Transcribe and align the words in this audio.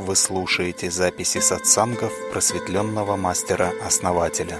Вы 0.00 0.16
слушаете 0.16 0.90
записи 0.90 1.38
сатсангов 1.40 2.10
просветленного 2.32 3.16
мастера-основателя. 3.16 4.58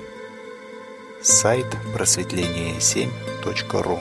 Сайт 1.22 1.64
просветление7.ру 1.94 4.00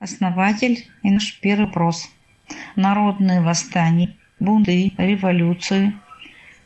Основатель 0.00 0.88
и 1.04 1.10
наш 1.12 1.38
первый 1.38 1.66
вопрос. 1.66 2.08
Народные 2.74 3.40
восстания, 3.40 4.16
бунты, 4.40 4.92
революции, 4.98 5.92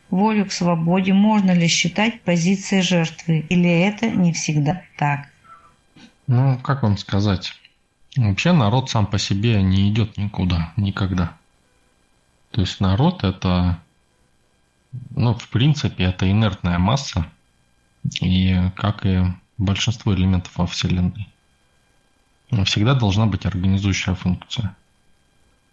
волю 0.09 0.47
к 0.47 0.53
свободе 0.53 1.13
можно 1.13 1.51
ли 1.51 1.69
считать 1.69 2.23
позицией 2.23 2.81
жертвы, 2.81 3.41
или 3.51 3.83
это 3.83 4.09
не 4.09 4.33
всегда 4.33 4.83
так? 4.97 5.29
Ну, 6.27 6.59
как 6.63 6.83
вам 6.83 6.97
сказать? 6.97 7.60
Вообще 8.17 8.53
народ 8.53 8.91
сам 8.91 9.07
по 9.07 9.19
себе 9.19 9.63
не 9.63 9.91
идет 9.91 10.17
никуда, 10.17 10.73
никогда. 10.77 11.37
То 12.51 12.61
есть 12.61 12.81
народ 12.81 13.23
это, 13.23 13.79
ну, 15.11 15.35
в 15.35 15.49
принципе, 15.49 16.05
это 16.05 16.29
инертная 16.29 16.79
масса, 16.79 17.27
и 18.21 18.71
как 18.75 19.07
и 19.07 19.25
большинство 19.59 20.15
элементов 20.15 20.57
во 20.57 20.67
Вселенной. 20.67 21.29
Всегда 22.65 22.95
должна 22.95 23.27
быть 23.27 23.47
организующая 23.47 24.15
функция. 24.15 24.77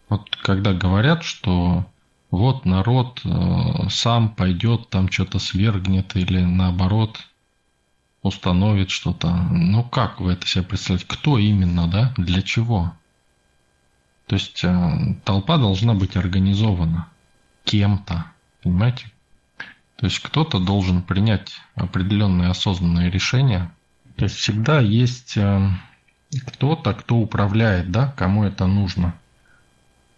Вот 0.09 0.35
когда 0.35 0.73
говорят, 0.73 1.23
что 1.23 1.85
вот 2.29 2.65
народ 2.65 3.21
э, 3.23 3.89
сам 3.89 4.29
пойдет, 4.29 4.89
там 4.89 5.09
что-то 5.09 5.39
свергнет 5.39 6.15
или 6.15 6.41
наоборот 6.41 7.19
установит 8.21 8.89
что-то. 8.89 9.31
Ну 9.31 9.83
как 9.83 10.19
вы 10.19 10.33
это 10.33 10.45
себе 10.47 10.63
представляете? 10.63 11.07
Кто 11.07 11.37
именно, 11.37 11.87
да? 11.87 12.13
Для 12.17 12.41
чего? 12.41 12.93
То 14.27 14.35
есть 14.35 14.63
э, 14.63 15.15
толпа 15.23 15.57
должна 15.57 15.93
быть 15.93 16.17
организована 16.17 17.07
кем-то, 17.63 18.25
понимаете? 18.61 19.11
То 19.95 20.05
есть 20.05 20.19
кто-то 20.19 20.59
должен 20.59 21.01
принять 21.01 21.59
определенные 21.75 22.49
осознанные 22.49 23.09
решения. 23.09 23.71
То 24.15 24.25
есть 24.25 24.35
всегда 24.35 24.79
есть 24.79 25.37
э, 25.37 25.69
кто-то, 26.47 26.93
кто 26.93 27.17
управляет, 27.17 27.91
да, 27.91 28.13
кому 28.17 28.43
это 28.43 28.67
нужно. 28.67 29.15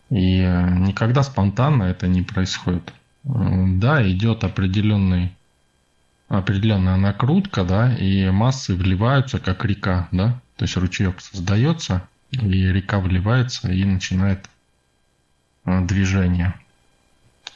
И 0.10 0.40
э, 0.40 0.70
никогда 0.80 1.22
спонтанно 1.22 1.84
это 1.84 2.08
не 2.08 2.24
происходит. 2.24 2.94
Да, 3.24 4.10
идет 4.10 4.44
определенный 4.44 5.34
определенная 6.30 6.96
накрутка, 6.96 7.64
да, 7.64 7.94
и 7.94 8.30
массы 8.30 8.76
вливаются 8.76 9.40
как 9.40 9.66
река, 9.66 10.08
да, 10.12 10.40
то 10.56 10.66
есть 10.66 10.78
ручеек 10.78 11.20
создается, 11.20 12.08
и 12.32 12.38
река 12.68 13.00
вливается 13.00 13.72
и 13.72 13.84
начинает 13.84 14.48
э, 15.66 15.86
движение. 15.86 16.54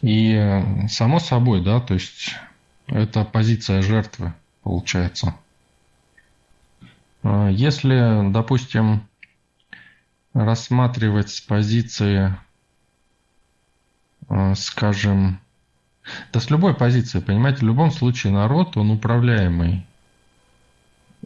И 0.02 0.88
само 0.90 1.20
собой, 1.20 1.64
да, 1.64 1.80
то 1.80 1.94
есть 1.94 2.36
это 2.88 3.24
позиция 3.24 3.84
жертвы 3.84 4.34
получается. 4.64 5.36
Э, 7.22 7.50
если, 7.52 8.32
допустим, 8.32 9.08
рассматривать 10.34 11.30
с 11.30 11.42
позиции, 11.42 12.36
скажем, 14.56 15.40
да 16.32 16.40
с 16.40 16.50
любой 16.50 16.74
позиции, 16.74 17.20
понимаете, 17.20 17.60
в 17.60 17.68
любом 17.68 17.92
случае 17.92 18.34
народ, 18.34 18.78
он 18.78 18.92
управляемый. 18.92 19.86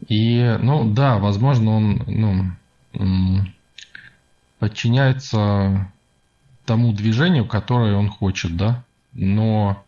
И, 0.06 0.56
ну 0.60 0.92
да, 0.92 1.18
возможно, 1.18 1.70
он 1.76 2.56
ну, 2.92 3.44
подчиняется 4.58 5.90
тому 6.64 6.92
движению, 6.92 7.46
которое 7.46 7.96
он 7.96 8.08
хочет, 8.08 8.56
да, 8.56 8.84
но 9.12 9.82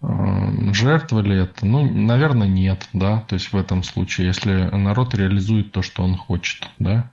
э, 0.00 0.72
жертва 0.72 1.20
ли 1.20 1.36
это? 1.36 1.66
Ну, 1.66 1.90
наверное, 1.90 2.48
нет, 2.48 2.88
да, 2.92 3.20
то 3.22 3.34
есть 3.34 3.52
в 3.52 3.56
этом 3.56 3.82
случае, 3.82 4.28
если 4.28 4.64
народ 4.74 5.14
реализует 5.14 5.72
то, 5.72 5.82
что 5.82 6.02
он 6.02 6.16
хочет, 6.16 6.68
да. 6.78 7.10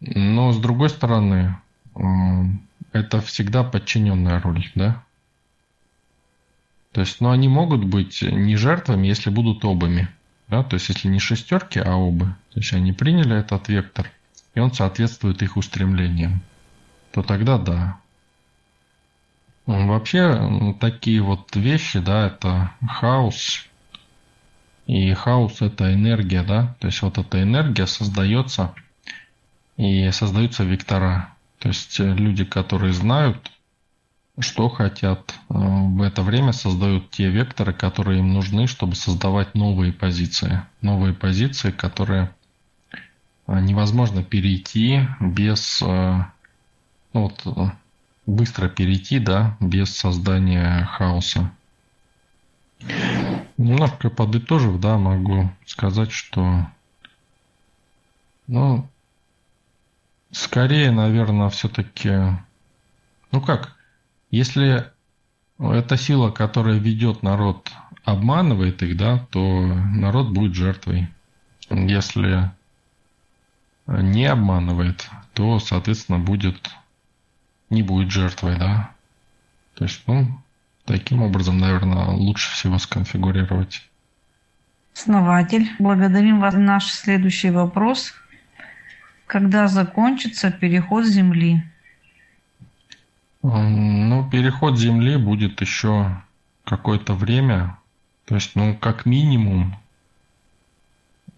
Но 0.00 0.52
с 0.52 0.58
другой 0.58 0.88
стороны, 0.88 1.56
э, 1.94 2.00
это 2.96 3.20
всегда 3.20 3.64
подчиненная 3.64 4.40
роль, 4.40 4.70
да? 4.74 5.02
То 6.92 7.00
есть, 7.02 7.20
ну, 7.20 7.30
они 7.30 7.46
могут 7.48 7.84
быть 7.84 8.22
не 8.22 8.56
жертвами, 8.56 9.06
если 9.06 9.28
будут 9.28 9.64
обами. 9.64 10.08
Да? 10.48 10.62
То 10.62 10.74
есть, 10.76 10.88
если 10.88 11.08
не 11.08 11.18
шестерки, 11.18 11.78
а 11.78 11.94
обы. 11.94 12.34
То 12.52 12.60
есть, 12.60 12.72
они 12.72 12.92
приняли 12.92 13.36
этот 13.36 13.68
вектор, 13.68 14.10
и 14.54 14.60
он 14.60 14.72
соответствует 14.72 15.42
их 15.42 15.58
устремлениям. 15.58 16.40
То 17.12 17.22
тогда 17.22 17.58
да. 17.58 17.98
Вообще, 19.66 20.74
такие 20.80 21.20
вот 21.20 21.54
вещи, 21.54 21.98
да, 21.98 22.28
это 22.28 22.70
хаос. 22.88 23.66
И 24.86 25.12
хаос– 25.12 25.56
это 25.60 25.92
энергия, 25.92 26.44
да. 26.44 26.76
То 26.80 26.86
есть, 26.86 27.02
вот 27.02 27.18
эта 27.18 27.42
энергия 27.42 27.86
создается, 27.86 28.74
и 29.76 30.10
создаются 30.12 30.64
вектора. 30.64 31.35
То 31.58 31.68
есть 31.68 31.98
э, 32.00 32.14
люди, 32.14 32.44
которые 32.44 32.92
знают, 32.92 33.50
что 34.38 34.68
хотят, 34.68 35.34
э, 35.48 35.54
в 35.54 36.02
это 36.02 36.22
время 36.22 36.52
создают 36.52 37.10
те 37.10 37.28
векторы, 37.28 37.72
которые 37.72 38.20
им 38.20 38.32
нужны, 38.32 38.66
чтобы 38.66 38.94
создавать 38.94 39.54
новые 39.54 39.92
позиции. 39.92 40.62
Новые 40.82 41.14
позиции, 41.14 41.70
которые 41.70 42.34
э, 43.46 43.60
невозможно 43.60 44.22
перейти 44.22 45.08
без 45.20 45.80
ну 45.80 47.30
вот, 47.30 47.72
быстро 48.26 48.68
перейти, 48.68 49.18
да, 49.18 49.56
без 49.58 49.96
создания 49.96 50.84
хаоса. 50.84 51.50
Немножко 53.56 54.10
подытожив, 54.10 54.78
да, 54.80 54.98
могу 54.98 55.50
сказать, 55.64 56.10
что 56.10 56.66
ну, 58.46 58.88
Скорее, 60.30 60.90
наверное, 60.90 61.48
все-таки... 61.50 62.10
Ну 63.30 63.40
как, 63.40 63.76
если 64.30 64.90
эта 65.58 65.96
сила, 65.96 66.30
которая 66.30 66.78
ведет 66.78 67.22
народ, 67.22 67.70
обманывает 68.04 68.82
их, 68.82 68.96
да, 68.96 69.26
то 69.30 69.40
народ 69.40 70.30
будет 70.30 70.54
жертвой. 70.54 71.08
Если 71.70 72.50
не 73.86 74.26
обманывает, 74.26 75.08
то, 75.32 75.58
соответственно, 75.58 76.18
будет 76.18 76.70
не 77.70 77.82
будет 77.82 78.10
жертвой, 78.10 78.56
да. 78.58 78.90
То 79.74 79.84
есть, 79.84 80.02
ну, 80.06 80.40
таким 80.84 81.22
образом, 81.22 81.58
наверное, 81.58 82.08
лучше 82.08 82.52
всего 82.52 82.78
сконфигурировать. 82.78 83.88
Основатель, 84.94 85.68
благодарим 85.78 86.40
вас. 86.40 86.54
Наш 86.54 86.86
следующий 86.86 87.50
вопрос– 87.50 88.14
когда 89.26 89.68
закончится 89.68 90.50
переход 90.50 91.04
Земли? 91.04 91.62
Ну, 93.42 94.28
переход 94.30 94.78
Земли 94.78 95.16
будет 95.16 95.60
еще 95.60 96.22
какое-то 96.64 97.14
время. 97.14 97.78
То 98.24 98.34
есть, 98.34 98.56
ну, 98.56 98.76
как 98.76 99.06
минимум, 99.06 99.76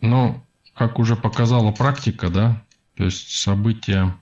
ну, 0.00 0.42
как 0.74 0.98
уже 0.98 1.16
показала 1.16 1.70
практика, 1.72 2.30
да, 2.30 2.62
то 2.94 3.04
есть 3.04 3.30
события 3.30 4.14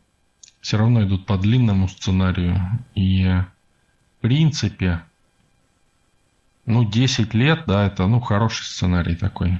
все 0.60 0.78
равно 0.78 1.04
идут 1.04 1.26
по 1.26 1.36
длинному 1.36 1.86
сценарию. 1.86 2.60
И 2.94 3.24
в 3.24 4.22
принципе, 4.22 5.02
ну, 6.64 6.84
10 6.84 7.34
лет, 7.34 7.64
да, 7.66 7.86
это, 7.86 8.06
ну, 8.06 8.20
хороший 8.20 8.64
сценарий 8.64 9.14
такой. 9.14 9.58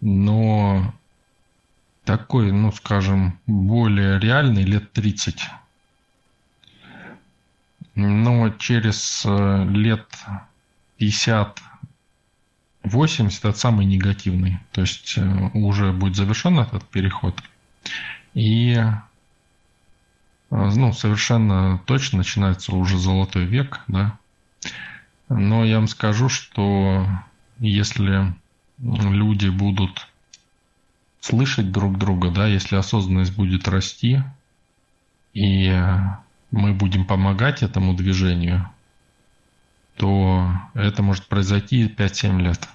Но 0.00 0.94
такой, 2.08 2.52
ну, 2.52 2.72
скажем, 2.72 3.38
более 3.46 4.18
реальный 4.18 4.62
лет 4.62 4.94
30. 4.94 5.42
Но 7.96 8.48
через 8.48 9.24
э, 9.26 9.64
лет 9.68 10.06
50 10.96 11.60
80 12.82 13.44
это 13.44 13.58
самый 13.58 13.84
негативный. 13.84 14.58
То 14.72 14.80
есть 14.80 15.18
э, 15.18 15.50
уже 15.52 15.92
будет 15.92 16.16
завершен 16.16 16.58
этот 16.58 16.82
переход. 16.84 17.42
И 18.32 18.72
э, 18.72 18.90
ну, 20.50 20.94
совершенно 20.94 21.78
точно 21.84 22.18
начинается 22.18 22.74
уже 22.74 22.96
золотой 22.96 23.44
век, 23.44 23.80
да. 23.86 24.18
Но 25.28 25.62
я 25.62 25.76
вам 25.76 25.88
скажу, 25.88 26.30
что 26.30 27.06
если 27.58 28.34
люди 28.78 29.50
будут 29.50 30.07
слышать 31.20 31.72
друг 31.72 31.98
друга, 31.98 32.30
да, 32.30 32.46
если 32.46 32.76
осознанность 32.76 33.34
будет 33.34 33.68
расти, 33.68 34.22
и 35.34 35.70
мы 36.50 36.72
будем 36.72 37.04
помогать 37.04 37.62
этому 37.62 37.94
движению, 37.94 38.68
то 39.96 40.50
это 40.74 41.02
может 41.02 41.26
произойти 41.26 41.86
5-7 41.88 42.40
лет. 42.40 42.68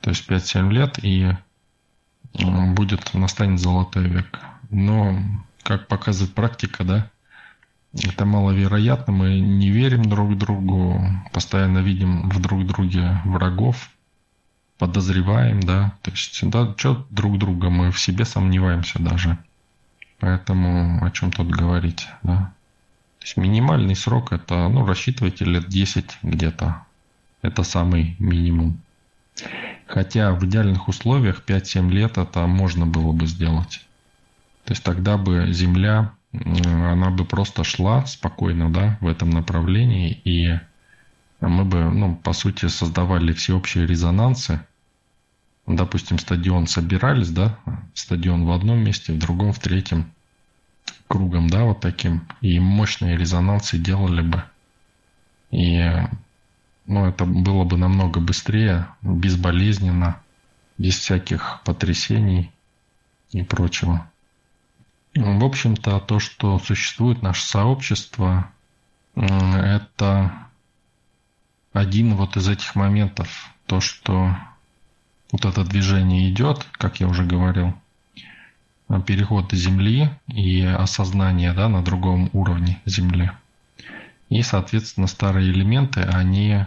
То 0.00 0.10
есть 0.10 0.28
5-7 0.28 0.70
лет, 0.72 0.98
и 1.02 1.36
будет 2.34 3.14
настанет 3.14 3.60
золотой 3.60 4.08
век. 4.08 4.40
Но, 4.70 5.18
как 5.62 5.86
показывает 5.86 6.34
практика, 6.34 6.82
да, 6.82 7.10
это 7.92 8.24
маловероятно. 8.24 9.12
Мы 9.12 9.38
не 9.38 9.70
верим 9.70 10.02
друг 10.04 10.36
другу, 10.38 10.98
постоянно 11.32 11.78
видим 11.78 12.30
в 12.30 12.40
друг 12.40 12.66
друге 12.66 13.20
врагов, 13.24 13.90
подозреваем, 14.82 15.60
да. 15.60 15.92
То 16.02 16.10
есть, 16.10 16.40
да, 16.50 16.74
что 16.76 17.06
друг 17.08 17.38
друга 17.38 17.70
мы 17.70 17.92
в 17.92 18.00
себе 18.00 18.24
сомневаемся 18.24 19.00
даже. 19.00 19.38
Поэтому 20.18 21.04
о 21.04 21.10
чем 21.12 21.30
тут 21.30 21.46
говорить, 21.46 22.08
да. 22.24 22.52
То 23.20 23.26
есть 23.26 23.36
минимальный 23.36 23.94
срок 23.94 24.32
это, 24.32 24.68
ну, 24.68 24.84
рассчитывайте 24.84 25.44
лет 25.44 25.68
10 25.68 26.18
где-то. 26.24 26.84
Это 27.42 27.62
самый 27.62 28.16
минимум. 28.18 28.80
Хотя 29.86 30.32
в 30.32 30.44
идеальных 30.46 30.88
условиях 30.88 31.44
5-7 31.46 31.88
лет 31.88 32.18
это 32.18 32.48
можно 32.48 32.84
было 32.84 33.12
бы 33.12 33.28
сделать. 33.28 33.86
То 34.64 34.72
есть 34.72 34.82
тогда 34.82 35.16
бы 35.16 35.52
Земля, 35.52 36.10
она 36.32 37.10
бы 37.10 37.24
просто 37.24 37.62
шла 37.62 38.04
спокойно, 38.06 38.68
да, 38.68 38.98
в 39.00 39.06
этом 39.06 39.30
направлении, 39.30 40.20
и 40.24 40.58
мы 41.40 41.64
бы, 41.64 41.84
ну, 41.84 42.16
по 42.16 42.32
сути, 42.32 42.66
создавали 42.66 43.32
всеобщие 43.32 43.86
резонансы. 43.86 44.60
Допустим, 45.66 46.18
стадион 46.18 46.66
собирались, 46.66 47.30
да, 47.30 47.58
стадион 47.94 48.46
в 48.46 48.52
одном 48.52 48.78
месте, 48.80 49.12
в 49.12 49.18
другом, 49.18 49.52
в 49.52 49.60
третьем 49.60 50.12
кругом, 51.06 51.48
да, 51.48 51.64
вот 51.64 51.80
таким, 51.80 52.26
и 52.40 52.58
мощные 52.58 53.16
резонансы 53.16 53.78
делали 53.78 54.22
бы. 54.22 54.42
И 55.50 55.88
ну, 56.86 57.06
это 57.06 57.24
было 57.24 57.64
бы 57.64 57.76
намного 57.76 58.18
быстрее, 58.18 58.88
безболезненно, 59.02 60.20
без 60.78 60.98
всяких 60.98 61.60
потрясений 61.64 62.50
и 63.30 63.42
прочего. 63.42 64.10
В 65.14 65.44
общем-то, 65.44 66.00
то, 66.00 66.18
что 66.18 66.58
существует 66.58 67.22
наше 67.22 67.44
сообщество, 67.44 68.50
это 69.14 70.32
один 71.72 72.14
вот 72.14 72.36
из 72.36 72.48
этих 72.48 72.74
моментов. 72.74 73.50
То, 73.66 73.80
что 73.80 74.36
вот 75.32 75.44
это 75.44 75.64
движение 75.64 76.30
идет, 76.30 76.64
как 76.72 77.00
я 77.00 77.08
уже 77.08 77.24
говорил, 77.24 77.74
переход 79.06 79.52
Земли 79.52 80.10
и 80.28 80.62
осознание 80.62 81.52
да, 81.52 81.68
на 81.68 81.82
другом 81.82 82.30
уровне 82.32 82.80
Земли– 82.86 83.32
и, 84.32 84.40
соответственно, 84.42 85.08
старые 85.08 85.50
элементы, 85.50 86.00
они, 86.00 86.64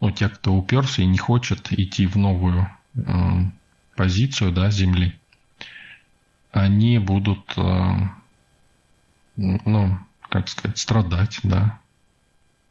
ну, 0.00 0.12
те, 0.12 0.28
кто 0.28 0.54
уперся 0.54 1.02
и 1.02 1.06
не 1.06 1.18
хочет 1.18 1.72
идти 1.72 2.06
в 2.06 2.14
новую 2.14 2.70
э, 2.94 3.00
позицию, 3.96 4.52
да, 4.52 4.70
Земли, 4.70 5.18
они 6.52 7.00
будут, 7.00 7.52
э, 7.56 8.08
ну, 9.34 9.98
как 10.28 10.48
сказать, 10.48 10.78
страдать, 10.78 11.40
да. 11.42 11.80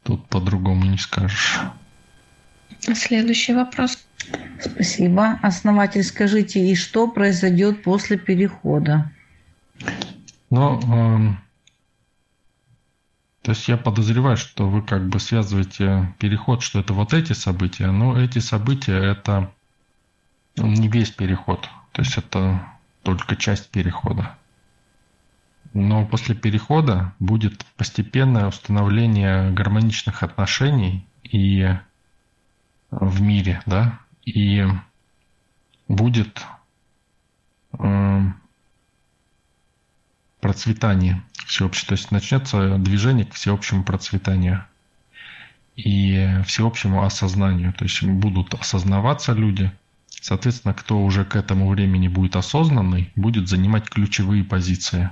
Тут 0.03 0.25
по-другому 0.29 0.85
не 0.85 0.97
скажешь. 0.97 1.59
Следующий 2.79 3.53
вопрос. 3.53 3.97
Спасибо. 4.59 5.39
Основатель, 5.41 6.03
скажите, 6.03 6.59
и 6.59 6.75
что 6.75 7.07
произойдет 7.07 7.83
после 7.83 8.17
перехода? 8.17 9.11
Ну, 10.49 10.79
э, 10.79 11.35
то 13.41 13.51
есть 13.51 13.67
я 13.67 13.77
подозреваю, 13.77 14.37
что 14.37 14.67
вы 14.67 14.81
как 14.81 15.07
бы 15.07 15.19
связываете 15.19 16.13
переход, 16.19 16.61
что 16.61 16.79
это 16.79 16.93
вот 16.93 17.13
эти 17.13 17.33
события, 17.33 17.91
но 17.91 18.19
эти 18.19 18.39
события 18.39 18.97
это 18.97 19.51
не 20.57 20.87
весь 20.87 21.11
переход. 21.11 21.69
То 21.91 22.01
есть 22.01 22.17
это 22.17 22.61
только 23.03 23.35
часть 23.35 23.69
перехода. 23.69 24.35
Но 25.73 26.05
после 26.05 26.35
перехода 26.35 27.13
будет 27.19 27.65
постепенное 27.77 28.47
установление 28.47 29.51
гармоничных 29.51 30.23
отношений 30.23 31.05
и 31.23 31.73
в 32.91 33.21
мире, 33.21 33.61
да, 33.65 33.99
и 34.25 34.65
будет 35.87 36.45
э, 37.79 38.21
процветание 40.41 41.21
всеобщее. 41.45 41.87
То 41.87 41.93
есть 41.93 42.11
начнется 42.11 42.77
движение 42.77 43.25
к 43.25 43.33
всеобщему 43.33 43.83
процветанию 43.83 44.65
и 45.75 46.41
всеобщему 46.45 47.03
осознанию. 47.03 47.73
То 47.73 47.85
есть 47.85 48.03
будут 48.03 48.53
осознаваться 48.53 49.33
люди. 49.33 49.71
Соответственно, 50.09 50.73
кто 50.73 51.03
уже 51.03 51.25
к 51.25 51.35
этому 51.35 51.69
времени 51.69 52.07
будет 52.07 52.35
осознанный, 52.35 53.11
будет 53.15 53.47
занимать 53.47 53.89
ключевые 53.89 54.43
позиции 54.43 55.09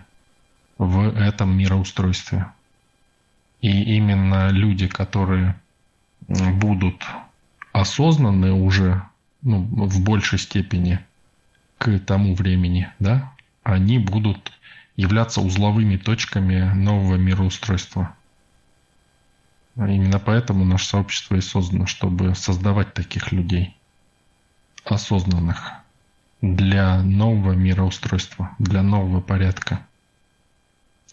в 0.78 1.16
этом 1.18 1.56
мироустройстве. 1.58 2.48
И 3.62 3.96
именно 3.96 4.50
люди, 4.50 4.88
которые 4.88 5.56
будут 6.28 7.06
осознаны 7.76 8.54
уже 8.54 9.04
ну, 9.42 9.62
в 9.64 10.02
большей 10.02 10.40
степени 10.40 11.00
к 11.78 12.00
тому 12.00 12.34
времени, 12.34 12.90
да, 13.00 13.34
они 13.64 14.00
будут 14.00 14.54
являться 14.96 15.42
узловыми 15.42 15.98
точками 15.98 16.72
нового 16.74 17.16
мироустройства. 17.16 18.16
Именно 19.76 20.20
поэтому 20.20 20.64
наше 20.64 20.88
сообщество 20.88 21.36
и 21.36 21.42
создано, 21.42 21.86
чтобы 21.86 22.34
создавать 22.34 22.94
таких 22.94 23.34
людей, 23.34 23.76
осознанных, 24.86 25.74
для 26.42 27.04
нового 27.04 27.52
мироустройства, 27.52 28.56
для 28.58 28.84
нового 28.84 29.20
порядка. 29.20 29.86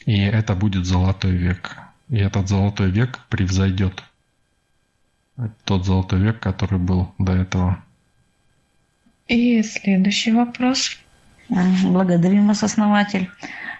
И 0.07 0.17
это 0.17 0.55
будет 0.55 0.87
золотой 0.87 1.33
век. 1.33 1.77
И 2.09 2.19
этот 2.19 2.49
золотой 2.49 2.91
век 2.91 3.19
превзойдет 3.29 4.05
тот 5.65 5.85
золотой 5.85 6.21
век, 6.21 6.41
который 6.41 6.79
был 6.79 7.15
до 7.19 7.33
этого. 7.33 7.83
И 9.29 9.63
следующий 9.63 10.33
вопрос. 10.33 10.99
Благодарим 11.49 12.49
вас, 12.49 12.63
основатель 12.63 13.31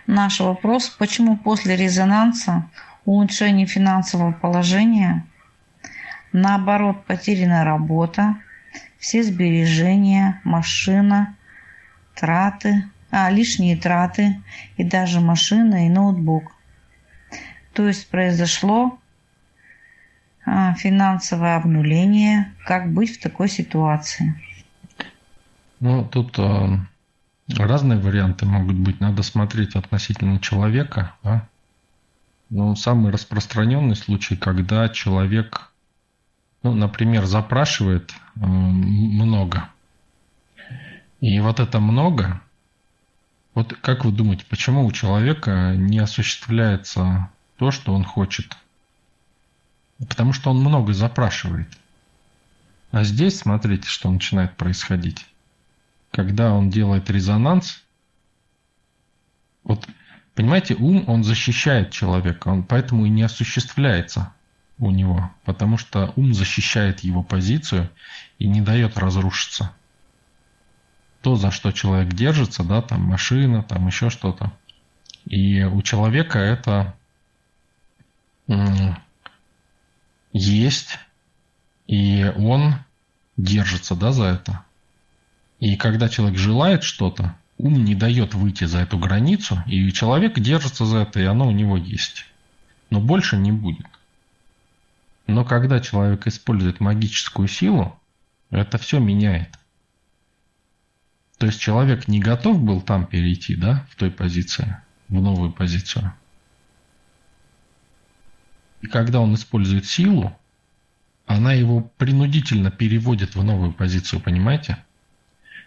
наш 0.07 0.41
вопрос, 0.41 0.89
почему 0.89 1.37
после 1.37 1.77
резонанса 1.77 2.69
улучшения 3.05 3.67
финансового 3.67 4.33
положения 4.33 5.27
наоборот 6.33 7.05
потеряна 7.05 7.65
работа, 7.65 8.37
все 8.99 9.23
сбережения, 9.23 10.41
машина, 10.45 11.37
траты, 12.15 12.85
а, 13.11 13.31
лишние 13.31 13.77
траты 13.77 14.41
и 14.77 14.85
даже 14.85 15.21
машина 15.21 15.87
и 15.87 15.91
ноутбук. 15.91 16.53
То 17.75 17.87
есть 17.89 18.09
произошло 18.09 18.99
финансовое 20.45 21.57
обнуление. 21.57 22.53
Как 22.67 22.93
быть 22.93 23.17
в 23.17 23.23
такой 23.23 23.49
ситуации? 23.49 24.35
Ну, 25.81 26.05
тут 26.05 26.39
а, 26.39 26.79
Разные 27.49 27.99
варианты 27.99 28.47
могут 28.47 28.77
быть. 28.77 29.01
Надо 29.01 29.23
смотреть 29.23 29.75
относительно 29.75 30.39
человека. 30.39 31.15
Да? 31.23 31.49
Ну, 32.51 32.77
самый 32.77 33.13
распространенный 33.13 33.97
случай, 33.97 34.37
когда 34.37 34.89
человек, 34.89 35.73
ну, 36.63 36.73
например, 36.75 37.25
запрашивает 37.27 38.13
э, 38.37 38.47
много. 38.47 39.69
И 41.21 41.39
вот 41.41 41.61
это 41.61 41.81
много, 41.81 42.41
вот 43.55 43.75
как 43.75 44.05
вы 44.05 44.13
думаете, 44.13 44.45
почему 44.49 44.85
у 44.85 44.93
человека 44.93 45.75
не 45.77 45.99
осуществляется 45.99 47.31
то, 47.59 47.71
что 47.71 47.95
он 47.95 48.05
хочет? 48.05 48.57
Потому 50.09 50.33
что 50.33 50.51
он 50.51 50.61
много 50.61 50.93
запрашивает. 50.93 51.69
А 52.91 53.05
здесь 53.05 53.39
смотрите, 53.39 53.89
что 53.89 54.11
начинает 54.11 54.57
происходить 54.57 55.27
когда 56.13 56.53
он 56.53 56.71
делает 56.71 57.11
резонанс, 57.11 57.83
вот, 59.65 59.89
понимаете, 60.35 60.75
ум, 60.75 61.05
он 61.09 61.25
защищает 61.25 61.91
человека, 61.91 62.49
он 62.49 62.63
поэтому 62.63 63.07
и 63.07 63.09
не 63.09 63.23
осуществляется 63.23 64.33
у 64.79 64.91
него, 64.91 65.31
потому 65.45 65.79
что 65.79 66.13
ум 66.17 66.35
защищает 66.35 67.01
его 67.01 67.23
позицию 67.23 67.91
и 68.39 68.47
не 68.47 68.61
дает 68.61 68.99
разрушиться. 68.99 69.75
То, 71.23 71.37
за 71.37 71.51
что 71.51 71.73
человек 71.73 72.13
держится, 72.13 72.63
да, 72.63 72.83
там 72.83 73.03
машина, 73.03 73.63
там 73.63 73.87
еще 73.87 74.11
что-то. 74.11 74.53
И 75.25 75.63
у 75.63 75.81
человека 75.83 76.39
это 76.39 76.95
есть, 80.33 80.99
и 81.87 82.33
он 82.37 82.75
держится, 83.37 83.95
да, 83.95 84.13
за 84.13 84.25
это. 84.25 84.65
И 85.61 85.77
когда 85.77 86.09
человек 86.09 86.39
желает 86.39 86.83
что-то, 86.83 87.37
ум 87.59 87.85
не 87.85 87.95
дает 87.95 88.35
выйти 88.35 88.65
за 88.65 88.79
эту 88.79 88.99
границу, 88.99 89.63
и 89.67 89.93
человек 89.93 90.39
держится 90.39 90.85
за 90.85 90.99
это, 90.99 91.21
и 91.21 91.25
оно 91.25 91.49
у 91.49 91.53
него 91.53 91.77
есть. 91.77 92.27
Но 92.91 93.01
больше 93.01 93.37
не 93.37 93.53
будет. 93.53 93.87
Но 95.27 95.45
когда 95.45 95.81
человек 95.81 96.27
использует 96.27 96.81
магическую 96.81 97.49
силу, 97.49 97.99
это 98.51 98.77
все 98.79 98.99
меняет. 98.99 99.57
То 101.39 101.47
есть 101.47 101.61
человек 101.61 102.09
не 102.09 102.21
готов 102.21 102.61
был 102.63 102.81
там 102.81 103.07
перейти, 103.07 103.55
да, 103.55 103.87
в 103.91 103.97
той 103.97 104.11
позиции, 104.11 104.77
в 105.09 105.15
новую 105.15 105.53
позицию. 105.53 106.13
И 108.83 108.89
когда 108.89 109.21
он 109.21 109.35
использует 109.35 109.87
силу, 109.87 110.37
она 111.27 111.53
его 111.53 111.83
принудительно 111.97 112.71
переводит 112.71 113.37
в 113.37 113.43
новую 113.43 113.73
позицию, 113.73 114.21
понимаете? 114.21 114.85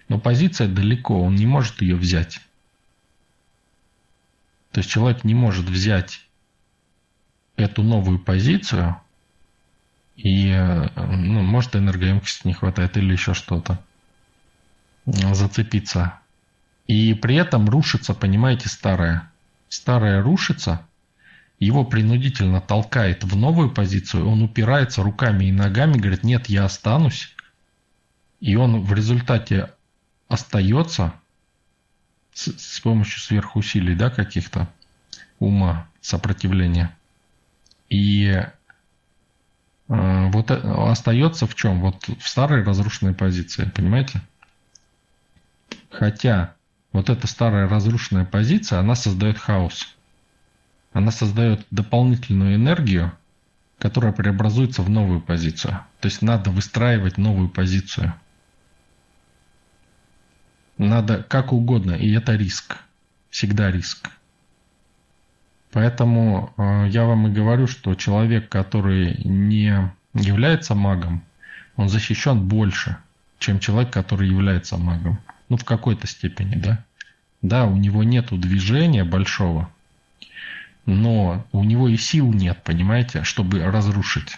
Но 0.09 0.19
позиция 0.19 0.67
далеко, 0.67 1.19
он 1.23 1.35
не 1.35 1.47
может 1.47 1.81
ее 1.81 1.95
взять. 1.95 2.41
То 4.71 4.79
есть 4.79 4.89
человек 4.91 5.23
не 5.23 5.33
может 5.33 5.65
взять 5.65 6.27
эту 7.55 7.81
новую 7.81 8.19
позицию 8.19 8.97
и, 10.17 10.53
ну, 10.95 11.41
может, 11.41 11.75
энергоемкости 11.75 12.45
не 12.45 12.53
хватает 12.53 12.97
или 12.97 13.13
еще 13.13 13.33
что-то 13.33 13.81
зацепиться. 15.05 16.19
И 16.87 17.13
при 17.13 17.35
этом 17.35 17.69
рушится, 17.69 18.13
понимаете, 18.13 18.67
старое. 18.67 19.31
Старое 19.69 20.21
рушится, 20.21 20.85
его 21.59 21.85
принудительно 21.85 22.61
толкает 22.61 23.23
в 23.23 23.35
новую 23.35 23.71
позицию, 23.71 24.27
он 24.27 24.43
упирается 24.43 25.03
руками 25.03 25.45
и 25.45 25.51
ногами, 25.51 25.97
говорит, 25.97 26.23
нет, 26.23 26.47
я 26.47 26.65
останусь. 26.65 27.35
И 28.41 28.55
он 28.55 28.81
в 28.81 28.93
результате 28.93 29.71
остается 30.27 31.13
с, 32.33 32.51
с 32.51 32.79
помощью 32.81 33.21
сверхусилий, 33.21 33.95
да, 33.95 34.09
каких-то 34.09 34.69
ума, 35.39 35.87
сопротивления. 36.01 36.95
И 37.89 38.25
э, 38.25 38.49
вот 39.87 40.51
э, 40.51 40.55
остается 40.55 41.47
в 41.47 41.55
чем? 41.55 41.81
Вот 41.81 42.07
в 42.07 42.27
старой 42.27 42.63
разрушенной 42.63 43.13
позиции, 43.13 43.71
понимаете? 43.73 44.21
Хотя 45.89 46.55
вот 46.91 47.09
эта 47.09 47.27
старая 47.27 47.69
разрушенная 47.69 48.25
позиция, 48.25 48.79
она 48.79 48.95
создает 48.95 49.37
хаос. 49.37 49.95
Она 50.95 51.11
создает 51.11 51.67
дополнительную 51.71 52.55
энергию, 52.55 53.11
которая 53.79 54.13
преобразуется 54.13 54.81
в 54.81 54.89
новую 54.89 55.19
позицию. 55.19 55.81
То 55.99 56.05
есть 56.05 56.21
надо 56.21 56.51
выстраивать 56.51 57.17
новую 57.17 57.49
позицию. 57.49 58.13
Надо 60.77 61.21
как 61.21 61.51
угодно, 61.51 61.91
и 61.91 62.09
это 62.13 62.35
риск. 62.35 62.77
Всегда 63.29 63.71
риск. 63.71 64.09
Поэтому 65.73 66.53
э, 66.55 66.87
я 66.89 67.03
вам 67.03 67.27
и 67.27 67.31
говорю, 67.31 67.67
что 67.67 67.93
человек, 67.95 68.47
который 68.47 69.17
не 69.25 69.91
является 70.13 70.75
магом, 70.75 71.25
он 71.75 71.89
защищен 71.89 72.47
больше, 72.47 72.95
чем 73.39 73.59
человек, 73.59 73.91
который 73.91 74.29
является 74.29 74.77
магом. 74.77 75.19
Ну, 75.49 75.57
в 75.57 75.65
какой-то 75.65 76.07
степени, 76.07 76.55
да. 76.55 76.85
Да, 77.41 77.65
у 77.65 77.75
него 77.75 78.05
нет 78.05 78.27
движения 78.39 79.03
большого, 79.03 79.69
но 80.85 81.45
у 81.51 81.63
него 81.63 81.87
и 81.87 81.97
сил 81.97 82.31
нет, 82.31 82.63
понимаете, 82.63 83.23
чтобы 83.23 83.63
разрушить. 83.63 84.37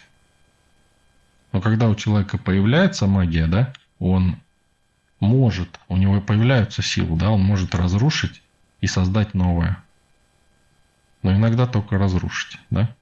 Но 1.52 1.62
когда 1.62 1.90
у 1.90 1.96
человека 1.96 2.38
появляется 2.38 3.08
магия, 3.08 3.48
да, 3.48 3.74
он 4.00 4.38
может, 5.20 5.80
у 5.88 5.98
него 5.98 6.22
появляются 6.22 6.82
силы, 6.82 7.18
да, 7.18 7.32
он 7.32 7.42
может 7.44 7.74
разрушить 7.76 8.42
и 8.82 8.88
создать 8.88 9.34
новое. 9.34 9.84
Но 11.24 11.34
иногда 11.34 11.66
только 11.66 11.98
разрушить, 11.98 12.60
да. 12.70 12.96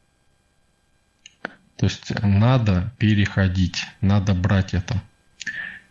То 1.76 1.86
есть 1.86 2.14
надо 2.22 2.94
переходить, 2.98 3.86
надо 4.00 4.34
брать 4.34 4.74
это. 4.74 5.02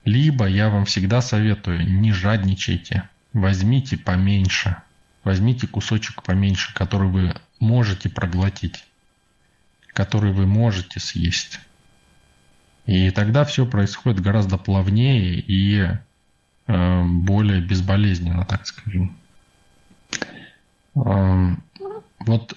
Либо 0.05 0.47
я 0.47 0.71
вам 0.71 0.87
всегда 0.87 1.21
советую, 1.21 1.87
не 2.01 2.13
жадничайте, 2.13 3.09
возьмите 3.33 3.99
поменьше, 3.99 4.77
возьмите 5.25 5.67
кусочек 5.67 6.23
поменьше, 6.23 6.75
который 6.75 7.09
вы 7.09 7.35
можете 7.59 8.09
проглотить, 8.09 8.85
который 9.89 10.33
вы 10.33 10.47
можете 10.47 11.01
съесть. 11.01 11.61
И 12.87 13.11
тогда 13.11 13.45
все 13.45 13.67
происходит 13.67 14.21
гораздо 14.21 14.59
плавнее 14.59 15.41
и 15.41 15.89
э, 16.67 17.03
более 17.05 17.61
безболезненно, 17.63 18.45
так 18.45 18.67
скажем. 18.67 19.17
Э, 20.95 21.57
вот 22.21 22.55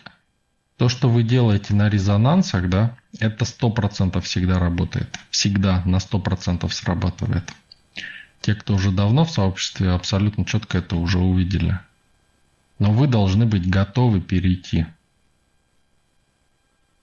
то, 0.77 0.89
что 0.89 1.09
вы 1.09 1.23
делаете 1.23 1.73
на 1.73 1.89
резонансах, 1.89 2.69
да, 2.69 2.97
это 3.19 3.45
100% 3.45 4.19
всегда 4.21 4.59
работает. 4.59 5.17
Всегда 5.31 5.81
на 5.85 5.97
100% 5.97 6.69
срабатывает. 6.69 7.51
Те, 8.41 8.53
кто 8.53 8.75
уже 8.75 8.91
давно 8.91 9.25
в 9.25 9.31
сообществе, 9.31 9.91
абсолютно 9.91 10.45
четко 10.45 10.77
это 10.77 10.95
уже 10.95 11.17
увидели. 11.17 11.79
Но 12.79 12.91
вы 12.91 13.07
должны 13.07 13.45
быть 13.45 13.69
готовы 13.69 14.21
перейти. 14.21 14.85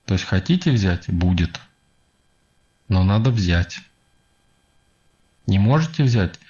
То 0.05 0.15
есть 0.15 0.25
хотите 0.25 0.71
взять– 0.71 1.09
будет. 1.09 1.61
Но 2.89 3.03
надо 3.03 3.31
взять. 3.31 3.81
Не 5.47 5.59
можете 5.59 6.05
взять– 6.05 6.39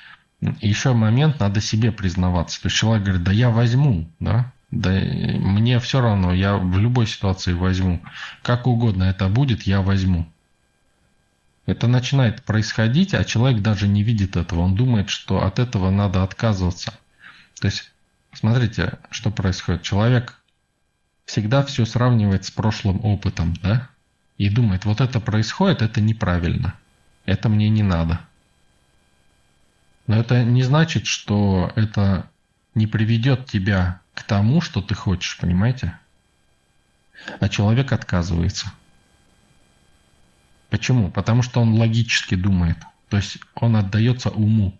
еще 0.60 0.92
момент, 0.92 1.40
надо 1.40 1.60
себе 1.60 1.92
признаваться. 1.92 2.60
То 2.60 2.66
есть 2.66 2.76
человек 2.76 3.04
говорит, 3.04 3.24
да 3.24 3.32
я 3.32 3.50
возьму, 3.50 4.08
да, 4.20 4.52
да 4.70 4.90
мне 4.90 5.78
все 5.80 6.00
равно, 6.00 6.32
я 6.32 6.56
в 6.56 6.78
любой 6.78 7.06
ситуации 7.06 7.52
возьму. 7.52 8.02
Как 8.42 8.66
угодно 8.66 9.04
это 9.04 9.28
будет, 9.28 9.62
я 9.62 9.80
возьму. 9.80 10.26
Это 11.66 11.86
начинает 11.86 12.42
происходить, 12.42 13.14
а 13.14 13.24
человек 13.24 13.62
даже 13.62 13.88
не 13.88 14.02
видит 14.02 14.36
этого. 14.36 14.60
Он 14.60 14.74
думает, 14.74 15.08
что 15.08 15.44
от 15.44 15.58
этого 15.58 15.90
надо 15.90 16.22
отказываться. 16.22 16.92
То 17.58 17.68
есть, 17.68 17.90
смотрите, 18.34 18.98
что 19.10 19.30
происходит. 19.30 19.82
Человек 19.82 20.40
всегда 21.24 21.64
все 21.64 21.84
сравнивает 21.86 22.44
с 22.44 22.50
прошлым 22.50 23.04
опытом, 23.04 23.54
да? 23.62 23.88
И 24.36 24.50
думает, 24.50 24.84
вот 24.84 25.00
это 25.00 25.20
происходит, 25.20 25.82
это 25.82 26.00
неправильно. 26.00 26.74
Это 27.24 27.48
мне 27.48 27.68
не 27.68 27.82
надо. 27.82 28.20
Но 30.06 30.16
это 30.16 30.44
не 30.44 30.62
значит, 30.62 31.06
что 31.06 31.72
это 31.76 32.28
не 32.74 32.86
приведет 32.86 33.46
тебя 33.46 34.00
к 34.12 34.22
тому, 34.22 34.60
что 34.60 34.82
ты 34.82 34.94
хочешь, 34.94 35.38
понимаете? 35.38 35.98
А 37.40 37.48
человек 37.48 37.92
отказывается. 37.92 38.72
Почему? 40.68 41.10
Потому 41.10 41.42
что 41.42 41.60
он 41.60 41.74
логически 41.74 42.34
думает. 42.34 42.78
То 43.08 43.16
есть 43.16 43.38
он 43.54 43.76
отдается 43.76 44.30
уму. 44.30 44.78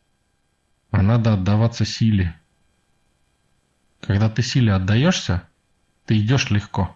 А 0.91 1.03
надо 1.03 1.35
отдаваться 1.35 1.85
силе. 1.85 2.35
Когда 4.07 4.29
ты 4.29 4.43
силе 4.43 4.73
отдаешься, 4.73 5.43
ты 6.07 6.19
идешь 6.19 6.51
легко. 6.51 6.95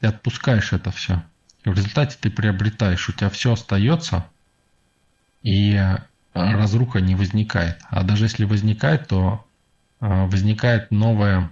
Ты 0.00 0.08
отпускаешь 0.08 0.72
это 0.72 0.90
все. 0.90 1.22
И 1.64 1.70
в 1.70 1.74
результате 1.74 2.16
ты 2.20 2.30
приобретаешь, 2.30 3.08
у 3.08 3.12
тебя 3.12 3.30
все 3.30 3.52
остается, 3.52 4.26
и 5.42 5.80
разруха 6.34 7.00
не 7.00 7.14
возникает. 7.14 7.80
А 7.90 8.02
даже 8.02 8.24
если 8.24 8.44
возникает, 8.44 9.08
то 9.08 9.46
а, 10.00 10.26
возникает 10.26 10.90
новая, 10.90 11.50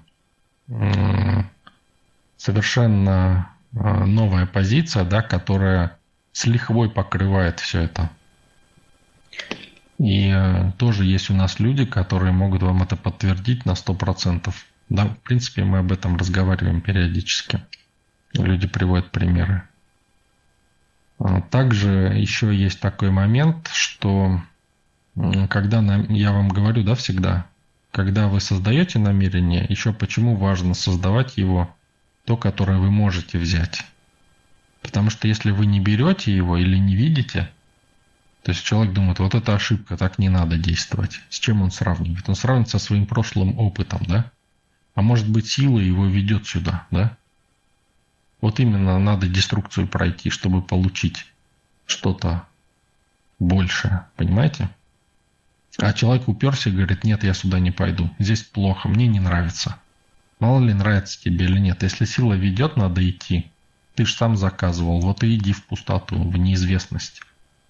совершенно 2.36 3.50
а, 3.74 4.04
новая 4.04 4.46
позиция, 4.46 5.04
да, 5.04 5.22
которая 5.22 5.98
с 6.32 6.44
лихвой 6.44 6.90
покрывает 6.90 7.60
все 7.60 7.82
это. 7.82 8.10
И 9.98 10.28
э, 10.28 10.72
тоже 10.78 11.04
есть 11.04 11.30
у 11.30 11.34
нас 11.34 11.58
люди, 11.58 11.84
которые 11.84 12.32
могут 12.32 12.62
вам 12.62 12.82
это 12.82 12.96
подтвердить 12.96 13.64
на 13.64 13.72
100%. 13.72 14.52
Да, 14.88 15.06
в 15.06 15.18
принципе, 15.18 15.64
мы 15.64 15.78
об 15.78 15.90
этом 15.90 16.16
разговариваем 16.16 16.80
периодически. 16.80 17.60
Люди 18.34 18.66
приводят 18.66 19.10
примеры. 19.10 19.62
А 21.18 21.40
также 21.40 22.12
еще 22.14 22.54
есть 22.54 22.80
такой 22.80 23.10
момент, 23.10 23.70
что 23.72 24.42
когда 25.48 25.80
я 26.08 26.32
вам 26.32 26.48
говорю, 26.48 26.84
да, 26.84 26.94
всегда, 26.94 27.46
когда 27.90 28.28
вы 28.28 28.40
создаете 28.40 28.98
намерение, 28.98 29.64
еще 29.66 29.94
почему 29.94 30.36
важно 30.36 30.74
создавать 30.74 31.38
его, 31.38 31.74
то, 32.26 32.36
которое 32.36 32.78
вы 32.78 32.90
можете 32.90 33.38
взять. 33.38 33.82
Потому 34.82 35.08
что 35.08 35.26
если 35.26 35.50
вы 35.50 35.64
не 35.64 35.80
берете 35.80 36.36
его 36.36 36.58
или 36.58 36.76
не 36.76 36.94
видите, 36.94 37.50
то 38.46 38.52
есть 38.52 38.62
человек 38.62 38.94
думает, 38.94 39.18
вот 39.18 39.34
это 39.34 39.56
ошибка, 39.56 39.96
так 39.96 40.20
не 40.20 40.28
надо 40.28 40.56
действовать. 40.56 41.20
С 41.30 41.40
чем 41.40 41.62
он 41.62 41.72
сравнивает? 41.72 42.28
Он 42.28 42.36
сравнивает 42.36 42.70
со 42.70 42.78
своим 42.78 43.04
прошлым 43.04 43.58
опытом, 43.58 44.04
да? 44.06 44.30
А 44.94 45.02
может 45.02 45.28
быть 45.28 45.48
сила 45.48 45.80
его 45.80 46.06
ведет 46.06 46.46
сюда, 46.46 46.86
да? 46.92 47.16
Вот 48.40 48.60
именно 48.60 49.00
надо 49.00 49.26
деструкцию 49.26 49.88
пройти, 49.88 50.30
чтобы 50.30 50.62
получить 50.62 51.26
что-то 51.86 52.46
большее, 53.40 54.06
понимаете? 54.14 54.70
А 55.78 55.92
человек 55.92 56.28
уперся 56.28 56.70
и 56.70 56.72
говорит, 56.72 57.02
нет, 57.02 57.24
я 57.24 57.34
сюда 57.34 57.58
не 57.58 57.72
пойду. 57.72 58.14
Здесь 58.20 58.44
плохо, 58.44 58.88
мне 58.88 59.08
не 59.08 59.18
нравится. 59.18 59.80
Мало 60.38 60.60
ли 60.60 60.72
нравится 60.72 61.20
тебе 61.20 61.46
или 61.46 61.58
нет. 61.58 61.82
Если 61.82 62.04
сила 62.04 62.34
ведет, 62.34 62.76
надо 62.76 63.10
идти. 63.10 63.50
Ты 63.96 64.06
же 64.06 64.14
сам 64.14 64.36
заказывал, 64.36 65.00
вот 65.00 65.24
и 65.24 65.34
иди 65.34 65.52
в 65.52 65.66
пустоту, 65.66 66.16
в 66.16 66.36
неизвестность. 66.36 67.22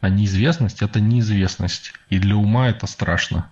А 0.07 0.09
неизвестность– 0.09 0.83
это 0.83 1.01
неизвестность. 1.01 1.93
И 2.11 2.21
для 2.21 2.37
ума 2.37 2.69
это 2.69 2.87
страшно. 2.87 3.51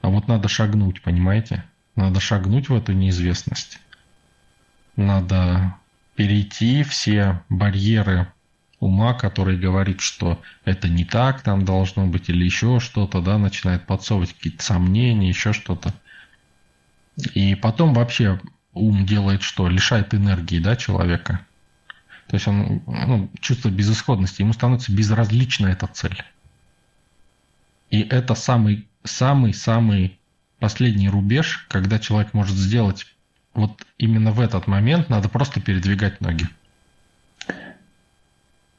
А 0.00 0.08
вот 0.08 0.26
надо 0.26 0.48
шагнуть, 0.48 1.02
понимаете? 1.02 1.64
Надо 1.96 2.18
шагнуть 2.18 2.70
в 2.70 2.74
эту 2.74 2.92
неизвестность. 2.94 3.78
Надо 4.96 5.74
перейти 6.14 6.82
все 6.82 7.42
барьеры 7.50 8.32
ума, 8.80 9.12
который 9.12 9.58
говорит, 9.58 10.00
что 10.00 10.40
это 10.64 10.88
не 10.88 11.04
так 11.04 11.42
там 11.42 11.66
должно 11.66 12.06
быть 12.06 12.30
или 12.30 12.46
еще 12.46 12.80
что-то, 12.80 13.20
да, 13.20 13.36
начинает 13.36 13.84
подсовывать 13.86 14.32
какие-то 14.32 14.64
сомнения, 14.64 15.28
еще 15.28 15.52
что-то. 15.52 15.92
И 17.34 17.54
потом 17.54 17.92
вообще 17.92 18.40
ум 18.72 19.04
делает 19.04 19.42
что? 19.42 19.68
Лишает 19.68 20.14
энергии, 20.14 20.58
да, 20.58 20.74
человека. 20.74 21.44
То 22.32 22.36
есть 22.36 22.48
он 22.48 22.82
ну, 22.86 23.30
чувствует 23.40 23.74
безысходности, 23.76 24.40
ему 24.40 24.54
становится 24.54 24.90
безразлична 24.90 25.66
эта 25.66 25.86
цель. 25.86 26.24
И 27.90 28.00
это 28.00 28.34
самый, 28.34 28.88
самый, 29.04 29.52
самый 29.52 30.18
последний 30.58 31.10
рубеж, 31.10 31.66
когда 31.68 31.98
человек 31.98 32.32
может 32.32 32.56
сделать 32.56 33.04
вот 33.52 33.86
именно 33.98 34.30
в 34.30 34.40
этот 34.40 34.66
момент 34.66 35.10
надо 35.10 35.28
просто 35.28 35.60
передвигать 35.60 36.22
ноги. 36.22 36.48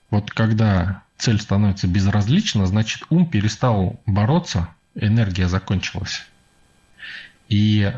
Вот 0.10 0.32
когда 0.32 1.04
цель 1.18 1.40
становится 1.40 1.88
безразлична, 1.88 2.66
значит 2.66 3.04
ум 3.12 3.30
перестал 3.30 4.02
бороться, 4.08 4.70
энергия 4.96 5.48
закончилась. 5.48 6.26
И 7.50 7.94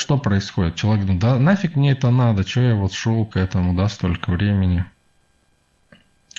что 0.00 0.16
происходит? 0.16 0.76
Человек 0.76 1.04
думает, 1.04 1.20
да 1.20 1.38
нафиг 1.38 1.76
мне 1.76 1.92
это 1.92 2.10
надо, 2.10 2.48
что 2.48 2.62
я 2.62 2.74
вот 2.74 2.94
шел 2.94 3.26
к 3.26 3.36
этому, 3.36 3.74
да, 3.74 3.88
столько 3.88 4.30
времени. 4.30 4.84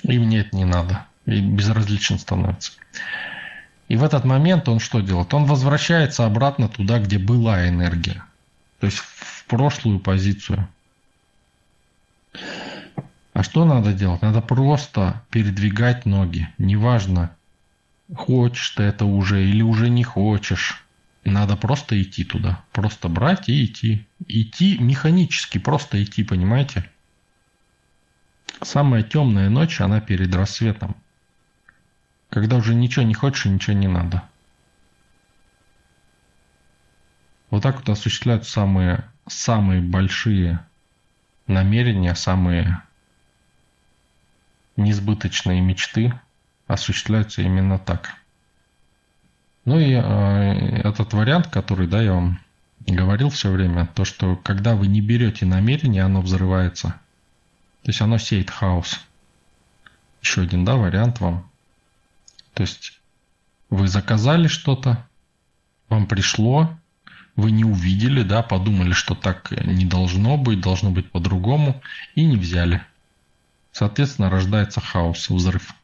И 0.02 0.18
мне 0.18 0.40
это 0.40 0.56
не 0.56 0.64
надо. 0.64 1.06
И 1.26 1.40
безразличен 1.40 2.18
становится. 2.18 2.72
И 3.86 3.96
в 3.96 4.02
этот 4.02 4.24
момент 4.24 4.68
он 4.68 4.80
что 4.80 5.00
делает? 5.00 5.32
Он 5.32 5.44
возвращается 5.44 6.26
обратно 6.26 6.68
туда, 6.68 6.98
где 6.98 7.18
была 7.18 7.68
энергия. 7.68 8.24
То 8.80 8.86
есть 8.86 8.98
в 8.98 9.44
прошлую 9.44 10.00
позицию. 10.00 10.68
А 13.32 13.42
что 13.44 13.64
надо 13.64 13.92
делать? 13.92 14.22
Надо 14.22 14.40
просто 14.40 15.22
передвигать 15.30 16.04
ноги. 16.04 16.48
Неважно, 16.58 17.30
хочешь 18.14 18.70
ты 18.70 18.82
это 18.82 19.04
уже 19.04 19.44
или 19.44 19.62
уже 19.62 19.88
не 19.88 20.02
хочешь. 20.02 20.81
Надо 21.24 21.56
просто 21.56 22.00
идти 22.02 22.24
туда. 22.24 22.64
Просто 22.72 23.08
брать 23.08 23.48
и 23.48 23.64
идти. 23.64 24.06
Идти 24.26 24.78
механически, 24.78 25.58
просто 25.58 26.02
идти, 26.02 26.24
понимаете? 26.24 26.88
Самая 28.60 29.02
темная 29.02 29.48
ночь, 29.48 29.80
она 29.80 30.00
перед 30.00 30.34
рассветом. 30.34 30.96
Когда 32.28 32.56
уже 32.56 32.74
ничего 32.74 33.04
не 33.04 33.14
хочешь 33.14 33.46
и 33.46 33.50
ничего 33.50 33.76
не 33.76 33.88
надо. 33.88 34.22
Вот 37.50 37.62
так 37.62 37.76
вот 37.76 37.88
осуществляют 37.88 38.46
самые, 38.46 39.04
самые 39.28 39.82
большие 39.82 40.64
намерения, 41.46 42.14
самые 42.14 42.82
несбыточные 44.76 45.60
мечты 45.60 46.18
осуществляются 46.66 47.42
именно 47.42 47.78
так. 47.78 48.16
Ну 49.64 49.78
и 49.78 49.92
э, 49.92 49.98
этот 50.80 51.12
вариант, 51.12 51.48
который, 51.48 51.86
да, 51.86 52.02
я 52.02 52.12
вам 52.12 52.40
говорил 52.86 53.30
все 53.30 53.50
время, 53.50 53.86
то, 53.86 54.04
что 54.04 54.36
когда 54.36 54.74
вы 54.74 54.88
не 54.88 55.00
берете 55.00 55.46
намерение, 55.46 56.02
оно 56.02 56.20
взрывается. 56.20 56.88
То 57.82 57.88
есть 57.88 58.00
оно 58.00 58.18
сеет 58.18 58.50
хаос. 58.50 59.00
Еще 60.20 60.42
один, 60.42 60.64
да, 60.64 60.76
вариант 60.76 61.20
вам. 61.20 61.48
То 62.54 62.62
есть 62.62 63.00
вы 63.70 63.88
заказали 63.88 64.48
что-то, 64.48 65.06
вам 65.88 66.06
пришло, 66.06 66.76
вы 67.36 67.50
не 67.50 67.64
увидели, 67.64 68.22
да, 68.22 68.42
подумали, 68.42 68.92
что 68.92 69.14
так 69.14 69.50
не 69.50 69.84
должно 69.84 70.36
быть, 70.36 70.60
должно 70.60 70.90
быть 70.90 71.10
по-другому, 71.10 71.80
и 72.14 72.24
не 72.24 72.36
взяли. 72.36 72.82
Соответственно, 73.72 74.28
рождается 74.28 74.80
хаос, 74.80 75.30
взрыв. 75.30 75.74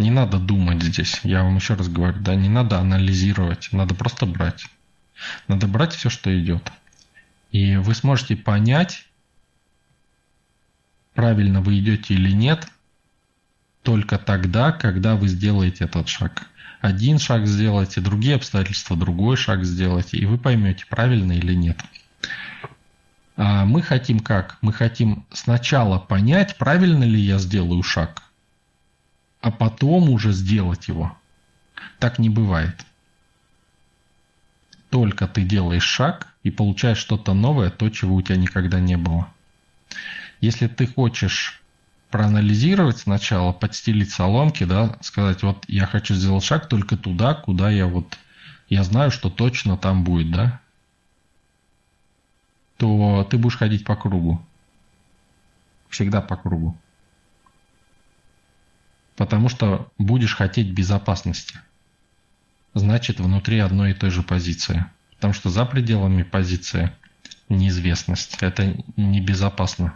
Не 0.00 0.10
надо 0.10 0.38
думать 0.38 0.82
здесь, 0.82 1.20
я 1.24 1.42
вам 1.42 1.56
еще 1.56 1.74
раз 1.74 1.88
говорю, 1.88 2.18
да, 2.20 2.34
не 2.34 2.48
надо 2.48 2.78
анализировать, 2.78 3.68
надо 3.70 3.94
просто 3.94 4.24
брать. 4.24 4.64
Надо 5.46 5.66
брать 5.66 5.92
все, 5.94 6.08
что 6.08 6.34
идет. 6.40 6.72
И 7.52 7.76
вы 7.76 7.94
сможете 7.94 8.34
понять, 8.34 9.06
правильно 11.12 11.60
вы 11.60 11.78
идете 11.80 12.14
или 12.14 12.30
нет, 12.30 12.66
только 13.82 14.16
тогда, 14.16 14.72
когда 14.72 15.16
вы 15.16 15.28
сделаете 15.28 15.84
этот 15.84 16.08
шаг. 16.08 16.48
Один 16.80 17.18
шаг 17.18 17.46
сделайте, 17.46 18.00
другие 18.00 18.36
обстоятельства, 18.36 18.96
другой 18.96 19.36
шаг 19.36 19.66
сделайте, 19.66 20.16
и 20.16 20.24
вы 20.24 20.38
поймете, 20.38 20.86
правильно 20.88 21.32
или 21.32 21.52
нет. 21.52 21.78
А 23.36 23.66
мы 23.66 23.82
хотим 23.82 24.20
как? 24.20 24.56
Мы 24.62 24.72
хотим 24.72 25.26
сначала 25.30 25.98
понять, 25.98 26.56
правильно 26.56 27.04
ли 27.04 27.20
я 27.20 27.38
сделаю 27.38 27.82
шаг, 27.82 28.22
а 29.40 29.50
потом 29.50 30.10
уже 30.10 30.32
сделать 30.32 30.88
его. 30.88 31.16
Так 31.98 32.18
не 32.18 32.28
бывает. 32.28 32.84
Только 34.90 35.28
ты 35.28 35.44
делаешь 35.44 35.84
шаг 35.84 36.34
и 36.42 36.50
получаешь 36.50 36.98
что-то 36.98 37.32
новое, 37.32 37.70
то, 37.70 37.88
чего 37.90 38.16
у 38.16 38.22
тебя 38.22 38.36
никогда 38.36 38.80
не 38.80 38.96
было. 38.96 39.28
Если 40.40 40.66
ты 40.66 40.86
хочешь 40.86 41.62
проанализировать 42.10 42.98
сначала, 42.98 43.52
подстелить 43.52 44.10
соломки, 44.10 44.64
да, 44.64 44.98
сказать, 45.00 45.42
вот 45.42 45.64
я 45.68 45.86
хочу 45.86 46.14
сделать 46.14 46.44
шаг 46.44 46.68
только 46.68 46.96
туда, 46.96 47.34
куда 47.34 47.70
я 47.70 47.86
вот, 47.86 48.18
я 48.68 48.82
знаю, 48.82 49.10
что 49.10 49.30
точно 49.30 49.76
там 49.76 50.02
будет, 50.02 50.32
да, 50.32 50.60
то 52.78 53.26
ты 53.30 53.38
будешь 53.38 53.58
ходить 53.58 53.84
по 53.84 53.94
кругу. 53.94 54.42
Всегда 55.88 56.20
по 56.20 56.36
кругу. 56.36 56.76
Потому 59.20 59.50
что 59.50 59.92
будешь 59.98 60.34
хотеть 60.34 60.70
безопасности. 60.70 61.60
Значит, 62.72 63.20
внутри 63.20 63.58
одной 63.58 63.90
и 63.90 63.94
той 63.94 64.08
же 64.08 64.22
позиции. 64.22 64.86
Потому 65.16 65.34
что 65.34 65.50
за 65.50 65.66
пределами 65.66 66.22
позиции 66.22 66.90
неизвестность. 67.50 68.38
Это 68.40 68.82
небезопасно. 68.96 69.92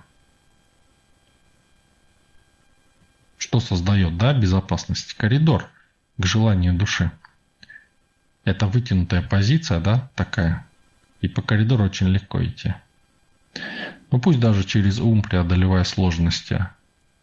Что 3.38 3.60
создает, 3.60 4.18
да, 4.18 4.34
безопасность? 4.34 5.14
Коридор 5.14 5.70
к 6.18 6.26
желанию 6.26 6.74
души. 6.74 7.10
Это 8.44 8.66
вытянутая 8.66 9.22
позиция, 9.22 9.80
да, 9.80 10.10
такая, 10.16 10.66
и 11.22 11.28
по 11.28 11.40
коридору 11.40 11.84
очень 11.84 12.08
легко 12.08 12.44
идти. 12.44 12.74
Ну 14.10 14.20
пусть 14.20 14.38
даже 14.38 14.64
через 14.64 15.00
ум 15.00 15.22
преодолевая 15.22 15.84
сложности, 15.84 16.66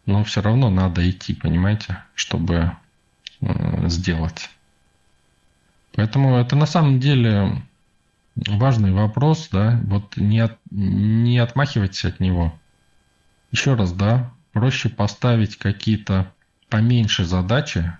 но 0.06 0.24
все 0.24 0.42
равно 0.42 0.70
надо 0.70 1.08
идти, 1.08 1.34
понимаете, 1.34 1.98
чтобы 2.14 2.72
э, 3.40 3.88
сделать. 3.88 4.50
Поэтому 5.94 6.36
это 6.36 6.56
на 6.56 6.66
самом 6.66 7.00
деле 7.00 7.62
важный 8.34 8.92
вопрос, 8.92 9.48
да, 9.52 9.80
вот 9.84 10.16
не, 10.16 10.40
от, 10.40 10.58
не 10.70 11.38
отмахивайтесь 11.38 12.04
от 12.04 12.20
него. 12.20 12.58
Еще 13.50 13.74
раз, 13.74 13.92
да, 13.92 14.32
проще 14.52 14.88
поставить 14.88 15.56
какие-то 15.56 16.32
поменьше 16.68 17.24
задачи 17.24 17.92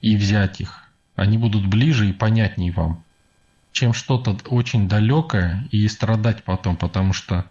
и 0.00 0.16
взять 0.16 0.60
их. 0.60 0.82
Они 1.16 1.38
будут 1.38 1.66
ближе 1.66 2.08
и 2.08 2.12
понятнее 2.12 2.72
вам 2.72 3.02
чем 3.72 3.94
что-то 3.94 4.36
очень 4.48 4.88
далекое 4.88 5.66
и 5.70 5.88
страдать 5.88 6.44
потом, 6.44 6.76
потому 6.76 7.12
что 7.12 7.46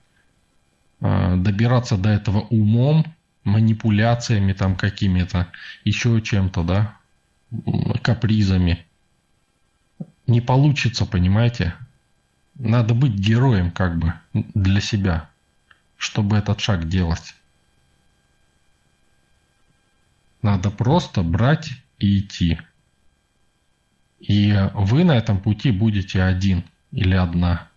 э, 1.02 1.36
добираться 1.38 1.98
до 1.98 2.10
этого 2.10 2.42
умом, 2.42 3.06
манипуляциями 3.44 4.54
там 4.54 4.76
какими-то, 4.76 5.52
еще 5.84 6.22
чем-то, 6.22 6.64
да, 6.64 6.98
капризами, 8.02 8.86
не 10.28 10.42
получится, 10.42 11.06
понимаете? 11.06 11.76
Надо 12.56 12.94
быть 12.94 13.14
героем 13.14 13.72
как 13.72 13.98
бы 13.98 14.14
для 14.34 14.82
себя, 14.82 15.30
чтобы 15.98 16.38
этот 16.38 16.60
шаг 16.60 16.88
делать. 16.88 17.36
Надо 20.42 20.70
просто 20.72 21.24
брать 21.24 21.72
и 22.00 22.20
идти. 22.20 22.60
И 24.20 24.56
вы 24.74 25.04
на 25.04 25.14
этом 25.14 25.40
пути 25.40 25.72
будете 25.72 26.22
один 26.22 26.64
или 26.92 27.16
одна. 27.16 27.68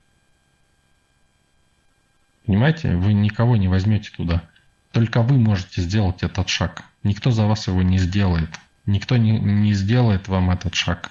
Понимаете, 2.47 2.97
вы 2.97 3.15
никого 3.15 3.57
не 3.57 3.69
возьмете 3.69 4.11
туда. 4.11 4.49
Только 4.95 5.21
вы 5.21 5.37
можете 5.37 5.83
сделать 5.83 6.23
этот 6.23 6.49
шаг. 6.49 6.85
Никто 7.03 7.31
за 7.31 7.45
вас 7.45 7.67
его 7.67 7.83
не 7.83 7.99
сделает. 7.99 8.49
Никто 8.87 9.19
не, 9.19 9.39
не 9.39 9.75
сделает 9.75 10.29
вам 10.29 10.51
этот 10.51 10.75
шаг. 10.75 11.11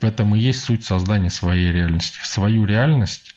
В 0.00 0.04
этом 0.04 0.34
и 0.34 0.38
есть 0.38 0.62
суть 0.62 0.84
создания 0.84 1.28
своей 1.28 1.70
реальности. 1.72 2.18
В 2.20 2.26
свою 2.26 2.64
реальность 2.64 3.34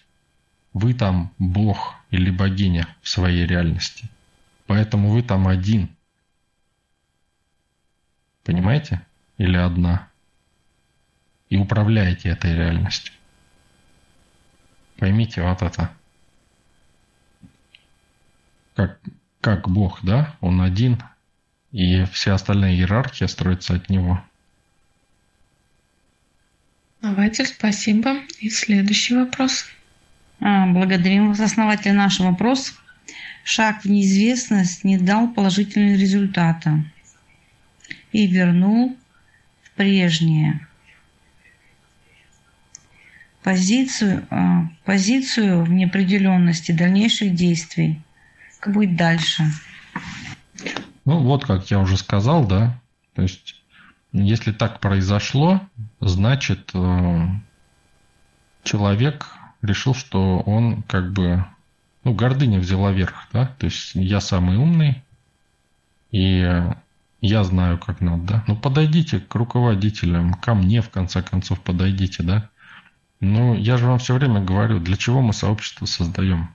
вы 0.71 0.93
там 0.93 1.33
Бог 1.37 1.95
или 2.11 2.29
богиня 2.29 2.87
в 3.01 3.09
своей 3.09 3.45
реальности. 3.45 4.09
Поэтому 4.67 5.09
вы 5.09 5.23
там 5.23 5.49
один– 5.49 5.89
Понимаете? 8.43 9.01
Или 9.37 9.57
одна. 9.57 10.07
И 11.49 11.57
управляете 11.57 12.29
этой 12.29 12.55
реальностью. 12.55 13.13
Поймите 14.97 15.41
вот 15.41 15.61
это. 15.61 15.91
Как, 18.81 18.99
как 19.41 19.69
Бог, 19.69 19.99
да? 20.01 20.35
Он 20.41 20.59
один, 20.59 21.03
и 21.71 22.03
вся 22.05 22.33
остальная 22.33 22.73
иерархия 22.73 23.27
строится 23.27 23.75
от 23.75 23.89
Него. 23.89 24.23
Давайте, 26.99 27.45
спасибо. 27.45 28.15
И 28.39 28.49
следующий 28.49 29.15
вопрос. 29.15 29.65
А, 30.39 30.65
благодарим 30.65 31.29
вас, 31.29 31.39
основатель, 31.41 31.93
наш 31.93 32.19
вопрос. 32.19 32.73
Шаг 33.43 33.83
в 33.83 33.85
неизвестность 33.85 34.83
не 34.83 34.97
дал 34.97 35.27
положительного 35.27 35.95
результата 35.95 36.83
и 38.11 38.25
вернул 38.25 38.97
в 39.61 39.71
прежнее. 39.71 40.67
Позицию, 43.43 44.25
а, 44.31 44.69
позицию 44.85 45.65
в 45.65 45.69
неопределенности 45.69 46.71
дальнейших 46.71 47.35
действий. 47.35 48.01
Как 48.61 48.73
будет 48.73 48.95
дальше? 48.95 49.43
Ну, 51.03 51.19
вот 51.23 51.45
как 51.45 51.71
я 51.71 51.79
уже 51.79 51.97
сказал, 51.97 52.45
да. 52.45 52.79
То 53.15 53.23
есть, 53.23 53.55
если 54.13 54.51
так 54.51 54.79
произошло, 54.79 55.61
значит, 55.99 56.69
э, 56.75 57.27
человек 58.63 59.27
решил, 59.63 59.95
что 59.95 60.41
он 60.41 60.83
как 60.83 61.11
бы, 61.11 61.43
ну, 62.03 62.13
гордыня 62.13 62.59
взяла 62.59 62.91
верх, 62.91 63.27
да. 63.33 63.47
То 63.47 63.65
есть, 63.65 63.95
я 63.95 64.21
самый 64.21 64.57
умный, 64.57 65.03
и 66.11 66.63
я 67.19 67.43
знаю, 67.43 67.79
как 67.79 67.99
надо, 67.99 68.23
да. 68.23 68.43
Ну, 68.45 68.55
подойдите 68.55 69.21
к 69.21 69.33
руководителям, 69.33 70.35
ко 70.35 70.53
мне, 70.53 70.83
в 70.83 70.91
конце 70.91 71.23
концов, 71.23 71.61
подойдите, 71.61 72.21
да. 72.21 72.49
Ну, 73.21 73.55
я 73.55 73.77
же 73.77 73.87
вам 73.87 73.97
все 73.97 74.13
время 74.13 74.39
говорю, 74.39 74.79
для 74.79 74.97
чего 74.97 75.21
мы 75.21 75.33
сообщество 75.33 75.87
создаем. 75.87 76.53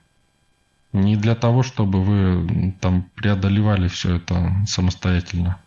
Не 0.97 1.15
для 1.17 1.35
того, 1.35 1.63
чтобы 1.63 2.03
вы 2.03 2.75
там 2.81 3.03
преодолевали 3.17 3.87
все 3.89 4.17
это 4.17 4.65
самостоятельно. 4.67 5.59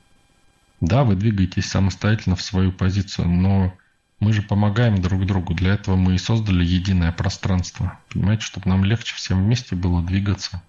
Да, 0.82 1.04
вы 1.04 1.16
двигаетесь 1.16 1.70
самостоятельно 1.70 2.36
в 2.36 2.42
свою 2.42 2.72
позицию, 2.72 3.30
но 3.30 3.72
мы 4.20 4.34
же 4.34 4.42
помогаем 4.42 5.00
друг 5.00 5.28
другу. 5.28 5.54
Для 5.54 5.76
этого 5.76 5.96
мы 5.96 6.16
и 6.16 6.18
создали 6.18 6.66
единое 6.66 7.12
пространство. 7.12 8.00
Понимаете, 8.10 8.42
чтобы 8.42 8.70
нам 8.70 8.84
легче 8.84 9.14
всем 9.14 9.44
вместе 9.44 9.76
было 9.76 10.02
двигаться 10.02 10.64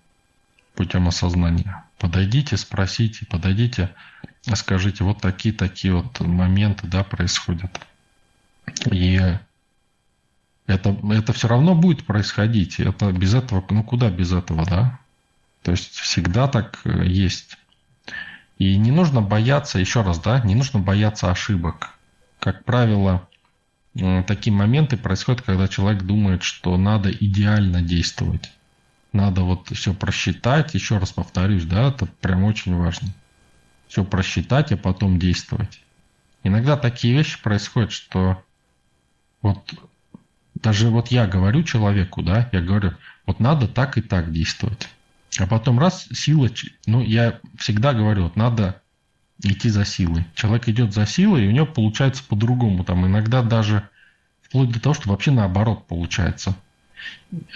путем 0.75 1.09
осознания. 1.09 1.85
Подойдите, 1.99 2.59
спросите, 2.59 3.25
подойдите, 3.25 3.95
скажите, 4.55 5.05
вот 5.05 5.23
такие-такие 5.23 5.95
вот 5.95 6.21
моменты 6.21 6.87
да, 6.87 7.03
происходят. 7.03 7.81
И 8.91 9.39
это, 10.71 10.97
это 11.11 11.33
все 11.33 11.49
равно 11.49 11.75
будет 11.75 12.05
происходить. 12.05 12.81
Это 12.81 13.13
без 13.13 13.35
этого, 13.35 13.65
ну 13.71 13.83
куда 13.83 14.11
без 14.11 14.33
этого, 14.33 14.65
да? 14.65 15.01
То 15.63 15.73
есть 15.73 15.95
всегда 15.95 16.49
так 16.49 16.81
э, 16.85 17.05
есть. 17.07 17.57
И 18.59 18.77
не 18.77 18.91
нужно 18.91 19.23
бояться, 19.23 19.79
еще 19.79 20.03
раз, 20.03 20.19
да, 20.19 20.41
не 20.41 20.55
нужно 20.55 20.81
бояться 20.81 21.31
ошибок. 21.31 21.91
Как 22.39 22.65
правило, 22.65 23.27
такие 24.27 24.53
моменты 24.53 24.97
происходят, 24.97 25.43
когда 25.43 25.67
человек 25.67 26.03
думает, 26.03 26.43
что 26.43 26.77
надо 26.77 27.11
идеально 27.11 27.83
действовать. 27.83 28.53
Надо 29.13 29.43
вот 29.43 29.69
все 29.71 29.95
просчитать, 29.95 30.75
еще 30.75 30.99
раз 30.99 31.11
повторюсь, 31.13 31.65
да, 31.65 31.89
это 31.89 32.07
прям 32.07 32.45
очень 32.45 32.77
важно. 32.77 33.09
Все 33.89 34.05
просчитать, 34.05 34.73
а 34.73 34.77
потом 34.77 35.19
действовать. 35.19 35.81
Иногда 36.43 36.77
такие 36.77 37.15
вещи 37.15 37.43
происходят, 37.43 37.93
что 37.93 38.43
вот 39.43 39.75
даже 40.63 40.89
вот 40.89 41.09
я 41.09 41.27
говорю 41.27 41.63
человеку, 41.63 42.23
да, 42.23 42.49
я 42.53 42.61
говорю, 42.61 42.93
вот 43.27 43.41
надо 43.41 43.67
так 43.67 43.97
и 43.99 44.03
так 44.03 44.33
действовать. 44.33 44.89
А 45.39 45.47
потом 45.47 45.79
раз, 45.79 46.09
сила, 46.13 46.51
ну, 46.87 47.03
я 47.03 47.39
всегда 47.59 47.95
говорю, 47.95 48.25
вот 48.25 48.37
надо 48.37 48.83
идти 49.43 49.71
за 49.71 49.85
силой. 49.85 50.27
Человек 50.35 50.69
идет 50.69 50.93
за 50.93 51.07
силой, 51.07 51.45
и 51.45 51.49
у 51.49 51.53
него 51.53 51.67
получается 51.67 52.23
по-другому. 52.29 52.85
Там 52.85 53.07
иногда 53.07 53.43
даже 53.43 53.89
вплоть 54.43 54.71
до 54.71 54.81
того, 54.81 54.95
что 54.95 55.09
вообще 55.09 55.31
наоборот 55.31 55.87
получается. 55.87 56.55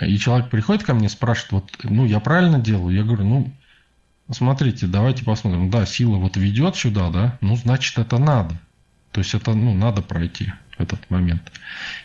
И 0.00 0.16
человек 0.18 0.48
приходит 0.48 0.84
ко 0.84 0.94
мне, 0.94 1.08
спрашивает, 1.08 1.52
вот, 1.52 1.70
ну, 1.82 2.06
я 2.06 2.20
правильно 2.20 2.58
делаю? 2.58 2.94
Я 2.94 3.02
говорю, 3.02 3.24
ну, 3.24 3.52
смотрите, 4.30 4.86
давайте 4.86 5.24
посмотрим. 5.24 5.68
Да, 5.68 5.84
сила 5.84 6.16
вот 6.16 6.36
ведет 6.36 6.76
сюда, 6.76 7.10
да, 7.10 7.38
ну, 7.42 7.56
значит, 7.56 7.98
это 7.98 8.18
надо. 8.18 8.58
То 9.10 9.20
есть 9.20 9.34
это, 9.34 9.52
ну, 9.52 9.74
надо 9.74 10.00
пройти 10.00 10.52
этот 10.78 11.08
момент. 11.10 11.52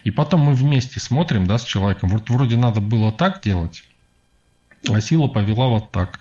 И 0.03 0.11
потом 0.11 0.41
мы 0.41 0.53
вместе 0.53 0.99
смотрим, 0.99 1.47
да, 1.47 1.57
с 1.57 1.63
человеком. 1.63 2.09
Вот 2.09 2.29
вроде 2.29 2.57
надо 2.57 2.81
было 2.81 3.11
так 3.11 3.41
делать, 3.41 3.83
а 4.89 5.01
сила 5.01 5.27
повела 5.27 5.67
вот 5.67 5.91
так. 5.91 6.19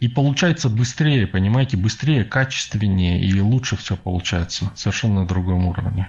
И 0.00 0.08
получается 0.08 0.70
быстрее, 0.70 1.26
понимаете, 1.26 1.76
быстрее, 1.76 2.24
качественнее 2.24 3.20
и 3.20 3.38
лучше 3.40 3.76
все 3.76 3.96
получается. 3.96 4.70
Совершенно 4.74 5.20
на 5.20 5.26
другом 5.26 5.66
уровне. 5.66 6.08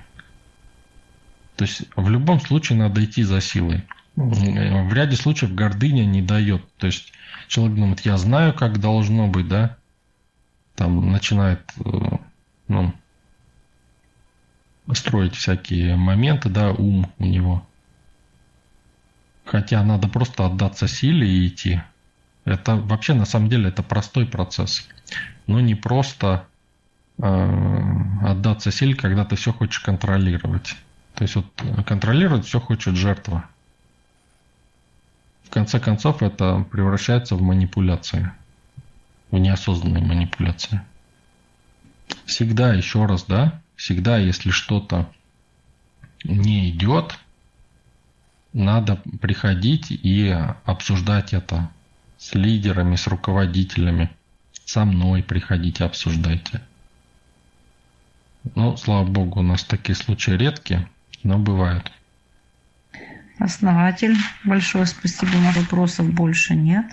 То 1.57 1.65
есть 1.65 1.83
в 1.95 2.09
любом 2.09 2.39
случае 2.39 2.79
надо 2.79 3.03
идти 3.03 3.23
за 3.23 3.41
силой. 3.41 3.83
В 4.15 4.93
ряде 4.93 5.15
случаев 5.15 5.53
гордыня 5.53 6.05
не 6.05 6.21
дает. 6.21 6.63
То 6.77 6.87
есть 6.87 7.11
человек 7.47 7.75
думает, 7.75 7.99
я 8.01 8.17
знаю, 8.17 8.53
как 8.53 8.79
должно 8.79 9.27
быть, 9.27 9.47
да, 9.47 9.77
там 10.75 11.11
начинает 11.11 11.61
э, 11.83 11.89
ну, 12.67 12.93
строить 14.95 15.35
всякие 15.35 15.95
моменты, 15.95 16.49
да, 16.49 16.71
ум 16.71 17.11
у 17.19 17.25
него. 17.25 17.65
Хотя 19.45 19.83
надо 19.83 20.07
просто 20.07 20.45
отдаться 20.45 20.87
силе 20.87 21.27
и 21.27 21.47
идти. 21.47 21.81
Это 22.45 22.75
вообще 22.75 23.13
на 23.13 23.25
самом 23.25 23.49
деле 23.49 23.69
это 23.69 23.83
простой 23.83 24.25
процесс. 24.25 24.87
Но 25.47 25.59
не 25.59 25.75
просто 25.75 26.47
э, 27.17 27.91
отдаться 28.23 28.71
силе, 28.71 28.95
когда 28.95 29.25
ты 29.25 29.35
все 29.35 29.53
хочешь 29.53 29.79
контролировать. 29.79 30.75
То 31.15 31.23
есть 31.23 31.35
вот 31.35 31.45
контролировать 31.85 32.45
все 32.45 32.59
хочет 32.59 32.95
жертва. 32.95 33.45
В 35.43 35.49
конце 35.49 35.79
концов 35.79 36.23
это 36.23 36.65
превращается 36.71 37.35
в 37.35 37.41
манипуляции. 37.41 38.31
В 39.29 39.37
неосознанные 39.37 40.03
манипуляции. 40.03 40.81
Всегда 42.25 42.73
еще 42.73 43.05
раз, 43.05 43.25
да, 43.25 43.60
всегда, 43.81 44.19
если 44.19 44.51
что-то 44.51 45.11
не 46.23 46.69
идет, 46.69 47.17
надо 48.53 48.97
приходить 49.21 49.87
и 49.89 50.29
обсуждать 50.65 51.33
это 51.33 51.71
с 52.19 52.35
лидерами, 52.35 52.95
с 52.95 53.07
руководителями. 53.07 54.11
Со 54.65 54.85
мной 54.85 55.23
приходите, 55.23 55.83
обсуждайте. 55.83 56.61
Ну, 58.53 58.77
слава 58.77 59.03
богу, 59.07 59.39
у 59.39 59.43
нас 59.43 59.63
такие 59.63 59.95
случаи 59.95 60.31
редкие, 60.31 60.87
но 61.23 61.39
бывают. 61.39 61.91
Основатель, 63.39 64.15
большое 64.43 64.85
спасибо, 64.85 65.35
на 65.37 65.51
вопросов 65.53 66.13
больше 66.13 66.53
нет. 66.53 66.85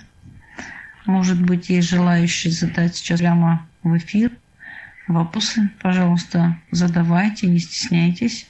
Может 1.05 1.39
быть, 1.39 1.69
есть 1.69 1.89
желающие 1.89 2.51
задать 2.51 2.95
сейчас 2.95 3.19
прямо 3.19 3.67
в 3.83 3.95
эфир– 3.95 4.31
Вопросы, 5.09 5.71
пожалуйста, 5.81 6.59
задавайте, 6.69 7.47
не 7.47 7.57
стесняйтесь. 7.57 8.47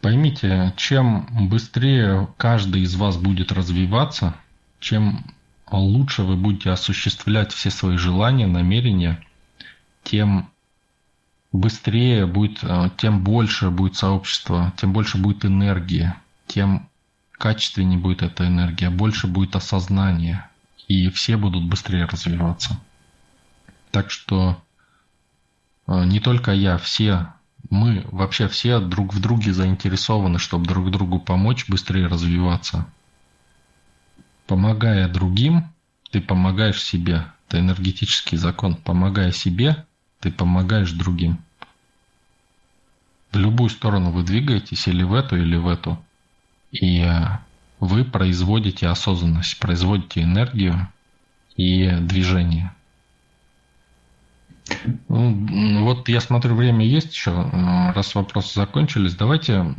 Поймите, 0.00 0.72
чем 0.76 1.26
быстрее 1.48 2.28
каждый 2.36 2.82
из 2.82 2.94
вас 2.94 3.16
будет 3.16 3.50
развиваться, 3.50 4.36
чем 4.78 5.24
лучше 5.72 6.22
вы 6.22 6.36
будете 6.36 6.70
осуществлять 6.70 7.50
все 7.52 7.70
свои 7.70 7.96
желания, 7.96 8.46
намерения, 8.46 9.20
тем 10.04 10.48
быстрее 11.50 12.24
будет, 12.24 12.62
э, 12.62 12.90
тем 12.98 13.24
больше 13.24 13.70
будет 13.70 13.96
сообщество, 13.96 14.72
тем 14.76 14.92
больше 14.92 15.18
будет 15.18 15.44
энергии, 15.44 16.14
тем 16.46 16.88
качественнее 17.32 17.98
будет 17.98 18.22
эта 18.22 18.46
энергия, 18.46 18.88
больше 18.88 19.26
будет 19.26 19.56
осознания, 19.56 20.48
и 20.86 21.10
все 21.10 21.36
будут 21.36 21.64
быстрее 21.64 22.04
развиваться. 22.04 22.78
Так 23.92 24.10
что 24.10 24.60
э, 25.86 26.04
не 26.06 26.18
только 26.18 26.52
я, 26.52 26.78
все 26.78 27.28
мы, 27.70 28.04
вообще 28.10 28.48
все 28.48 28.80
друг 28.80 29.14
в 29.14 29.20
друге 29.20 29.52
заинтересованы, 29.52 30.38
чтобы 30.38 30.66
друг 30.66 30.90
другу 30.90 31.20
помочь 31.20 31.68
быстрее 31.68 32.06
развиваться. 32.06 32.86
Помогая 34.46 35.08
другим, 35.08 35.70
ты 36.10 36.20
помогаешь 36.20 36.82
себе. 36.82 37.26
Это 37.46 37.60
энергетический 37.60 38.38
закон. 38.38 38.74
Помогая 38.74 39.30
себе, 39.30 39.84
ты 40.20 40.32
помогаешь 40.32 40.92
другим. 40.92 41.38
В 43.30 43.36
любую 43.36 43.70
сторону 43.70 44.10
вы 44.10 44.22
двигаетесь, 44.22 44.88
или 44.88 45.02
в 45.02 45.14
эту, 45.14 45.36
или 45.36 45.56
в 45.56 45.68
эту. 45.68 46.02
И 46.70 47.00
э, 47.00 47.24
вы 47.78 48.04
производите 48.04 48.88
осознанность, 48.88 49.58
производите 49.58 50.22
энергию 50.22 50.88
и 51.56 51.90
движение– 52.00 52.74
вот 55.08 56.08
я 56.08 56.20
смотрю, 56.20 56.54
время 56.54 56.84
есть 56.84 57.12
еще, 57.12 57.30
э, 57.30 57.92
раз 57.92 58.14
вопросы 58.14 58.54
закончились. 58.54 59.14
Давайте, 59.14 59.74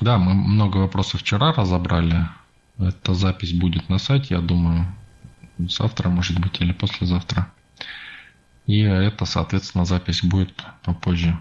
да, 0.00 0.18
мы 0.18 0.34
много 0.34 0.78
вопросов 0.78 1.20
вчера 1.20 1.52
разобрали. 1.52 2.28
Эта 2.78 3.14
запись 3.14 3.52
будет 3.52 3.88
на 3.88 3.98
сайте, 3.98 4.34
я 4.34 4.40
думаю, 4.40 4.86
завтра, 5.58 6.08
может 6.08 6.38
быть, 6.40 6.60
или 6.60 6.72
послезавтра. 6.72 7.52
И 8.66 8.80
это, 8.80 9.24
соответственно, 9.26 9.84
запись 9.84 10.24
будет 10.24 10.64
попозже. 10.82 11.38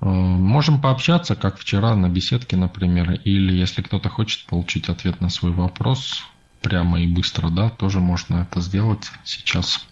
Э, 0.00 0.06
можем 0.06 0.80
пообщаться, 0.80 1.34
как 1.36 1.58
вчера 1.58 1.94
на 1.94 2.08
беседке, 2.08 2.56
например, 2.56 3.12
или 3.12 3.54
если 3.54 3.82
кто-то 3.82 4.08
хочет 4.08 4.44
получить 4.46 4.88
ответ 4.88 5.20
на 5.20 5.30
свой 5.30 5.52
вопрос 5.52 6.24
прямо 6.60 7.00
и 7.00 7.06
быстро, 7.06 7.48
да, 7.48 7.70
тоже 7.70 8.00
можно 8.00 8.42
это 8.42 8.60
сделать 8.60 9.10
сейчас. 9.24 9.86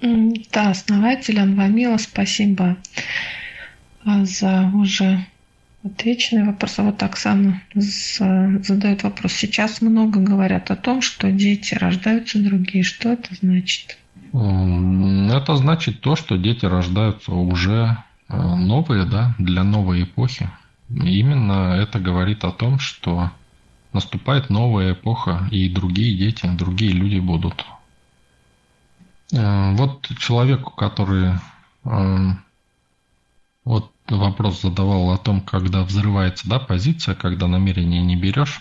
Да, 0.00 0.70
основатель 0.70 1.38
Анвамила, 1.38 1.98
спасибо 1.98 2.76
а, 4.04 4.24
за 4.24 4.70
уже 4.74 5.26
отвеченный 5.84 6.46
вопрос. 6.46 6.78
А 6.78 6.84
вот 6.84 7.02
Оксана 7.02 7.62
задает 7.74 9.02
вопрос. 9.02 9.32
Сейчас 9.32 9.80
много 9.80 10.20
говорят 10.20 10.70
о 10.70 10.76
том, 10.76 11.02
что 11.02 11.30
дети 11.30 11.74
рождаются 11.74 12.42
другие. 12.42 12.82
Что 12.84 13.10
это 13.10 13.34
значит? 13.34 13.98
Это 14.32 15.56
значит 15.56 16.00
то, 16.00 16.16
что 16.16 16.36
дети 16.36 16.64
рождаются 16.64 17.32
уже 17.32 17.96
э, 18.28 18.36
новые, 18.36 19.04
да, 19.04 19.34
для 19.38 19.64
новой 19.64 20.04
эпохи. 20.04 20.48
Именно 20.88 21.74
это 21.74 21.98
говорит 21.98 22.44
о 22.44 22.52
том, 22.52 22.78
что 22.78 23.30
наступает 23.92 24.50
новая 24.50 24.92
эпоха, 24.92 25.48
и 25.50 25.68
другие 25.68 26.16
дети, 26.16 26.46
другие 26.46 26.92
люди 26.92 27.18
будут. 27.18 27.64
Э, 29.32 29.74
вот 29.74 30.08
человеку, 30.18 30.70
который 30.72 31.34
э, 31.84 32.28
вот 33.64 33.92
вопрос 34.08 34.62
задавал 34.62 35.10
о 35.10 35.18
том, 35.18 35.40
когда 35.40 35.82
взрывается 35.84 36.48
да, 36.48 36.58
позиция, 36.58 37.14
когда 37.14 37.46
намерение 37.46 38.02
не 38.02 38.16
берешь. 38.16 38.60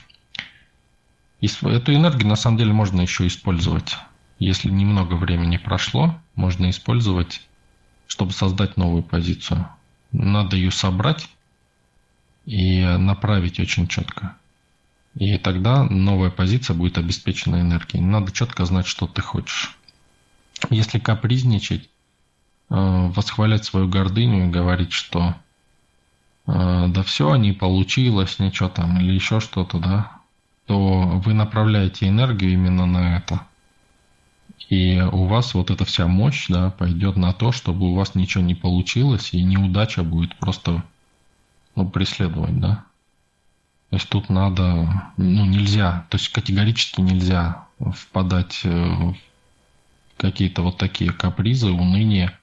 Эту 1.42 1.94
энергию 1.94 2.28
на 2.28 2.36
самом 2.36 2.58
деле 2.58 2.74
можно 2.74 3.02
еще 3.02 3.26
использовать. 3.26 3.98
Если 4.40 4.70
немного 4.70 5.16
времени 5.16 5.58
прошло, 5.58 6.16
можно 6.36 6.70
использовать, 6.70 7.42
чтобы 8.08 8.32
создать 8.32 8.78
новую 8.78 9.04
позицию. 9.04 9.68
Надо 10.12 10.56
ее 10.56 10.72
собрать 10.72 11.30
и 12.46 12.82
направить 12.82 13.60
очень 13.60 13.88
четко. 13.88 14.36
И 15.16 15.38
тогда 15.38 15.84
новая 15.84 16.30
позиция 16.30 16.76
будет 16.76 16.98
обеспечена 16.98 17.62
энергией. 17.62 18.02
Надо 18.04 18.32
четко 18.32 18.66
знать, 18.66 18.86
что 18.86 19.08
ты 19.08 19.22
хочешь. 19.22 19.79
Если 20.70 21.00
капризничать, 21.00 21.90
э, 22.70 23.08
восхвалять 23.16 23.66
свою 23.66 23.88
гордыню 23.88 24.48
и 24.48 24.52
говорить, 24.52 24.92
что 24.92 25.36
э, 26.48 26.86
да 26.88 27.04
все, 27.04 27.36
не 27.36 27.54
получилось, 27.54 28.40
ничего 28.40 28.70
там, 28.70 29.00
или 29.00 29.14
еще 29.14 29.40
что-то, 29.40 29.80
да, 29.80 30.12
то 30.66 31.22
вы 31.24 31.34
направляете 31.34 32.08
энергию 32.08 32.54
именно 32.54 32.86
на 32.86 33.18
это. 33.18 33.42
И 34.70 35.02
у 35.02 35.26
вас 35.26 35.56
вот 35.56 35.72
эта 35.72 35.84
вся 35.86 36.06
мощь, 36.06 36.48
да, 36.48 36.70
пойдет 36.70 37.16
на 37.16 37.34
то, 37.34 37.52
чтобы 37.52 37.90
у 37.90 37.96
вас 37.96 38.14
ничего 38.14 38.44
не 38.44 38.54
получилось, 38.54 39.34
и 39.34 39.42
неудача 39.42 40.04
будет 40.04 40.36
просто 40.36 40.84
ну, 41.76 41.90
преследовать, 41.90 42.60
да. 42.60 42.84
То 43.90 43.96
есть 43.96 44.10
тут 44.10 44.30
надо, 44.30 45.12
ну, 45.18 45.46
нельзя, 45.46 46.06
то 46.10 46.18
есть 46.18 46.30
категорически 46.30 47.02
нельзя 47.02 47.66
впадать 47.80 48.62
э, 48.64 48.70
в 48.70 49.16
какие-то 50.20 50.62
вот 50.62 50.78
такие 50.78 51.12
капризы, 51.12 51.72
уныние 51.72 52.38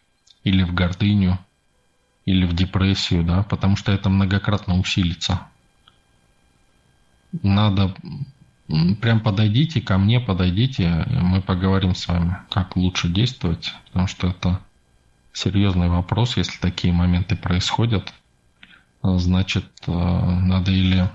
или 0.44 0.62
в 0.62 0.74
гордыню, 0.74 1.38
или 2.24 2.44
в 2.44 2.54
депрессию, 2.54 3.22
да, 3.22 3.42
потому 3.42 3.76
что 3.76 3.92
это 3.92 4.08
многократно 4.08 4.78
усилится. 4.78 5.46
Надо 7.42 7.94
прям 9.00 9.20
подойдите 9.20 9.80
ко 9.80 9.98
мне, 9.98 10.18
подойдите, 10.20 11.06
мы 11.08 11.40
поговорим 11.40 11.94
с 11.94 12.08
вами, 12.08 12.38
как 12.50 12.76
лучше 12.76 13.08
действовать, 13.08 13.72
потому 13.86 14.06
что 14.08 14.28
это 14.28 14.60
серьезный 15.32 15.88
вопрос, 15.88 16.36
если 16.36 16.58
такие 16.58 16.92
моменты 16.92 17.36
происходят, 17.36 18.12
значит, 19.02 19.66
э, 19.86 19.92
надо 19.92 20.72
или 20.72 21.08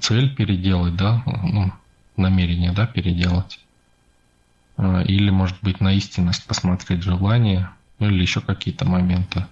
цель 0.00 0.34
переделать, 0.34 0.96
да, 0.96 1.22
ну, 1.26 1.72
намерение, 2.16 2.72
да, 2.72 2.86
переделать. 2.86 3.58
А, 4.78 5.02
или, 5.02 5.28
может 5.30 5.56
быть, 5.60 5.80
на 5.80 5.92
истинность 5.92 6.46
посмотреть 6.46 7.02
желание, 7.02 7.68
ну 7.98 8.08
или 8.08 8.22
еще 8.22 8.40
какие-то 8.40 8.86
моменты. 8.86 9.44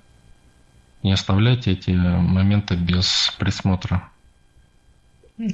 Не 1.03 1.13
оставляйте 1.13 1.73
эти 1.73 1.91
моменты 1.91 2.77
без 2.77 3.35
присмотра. 3.39 4.09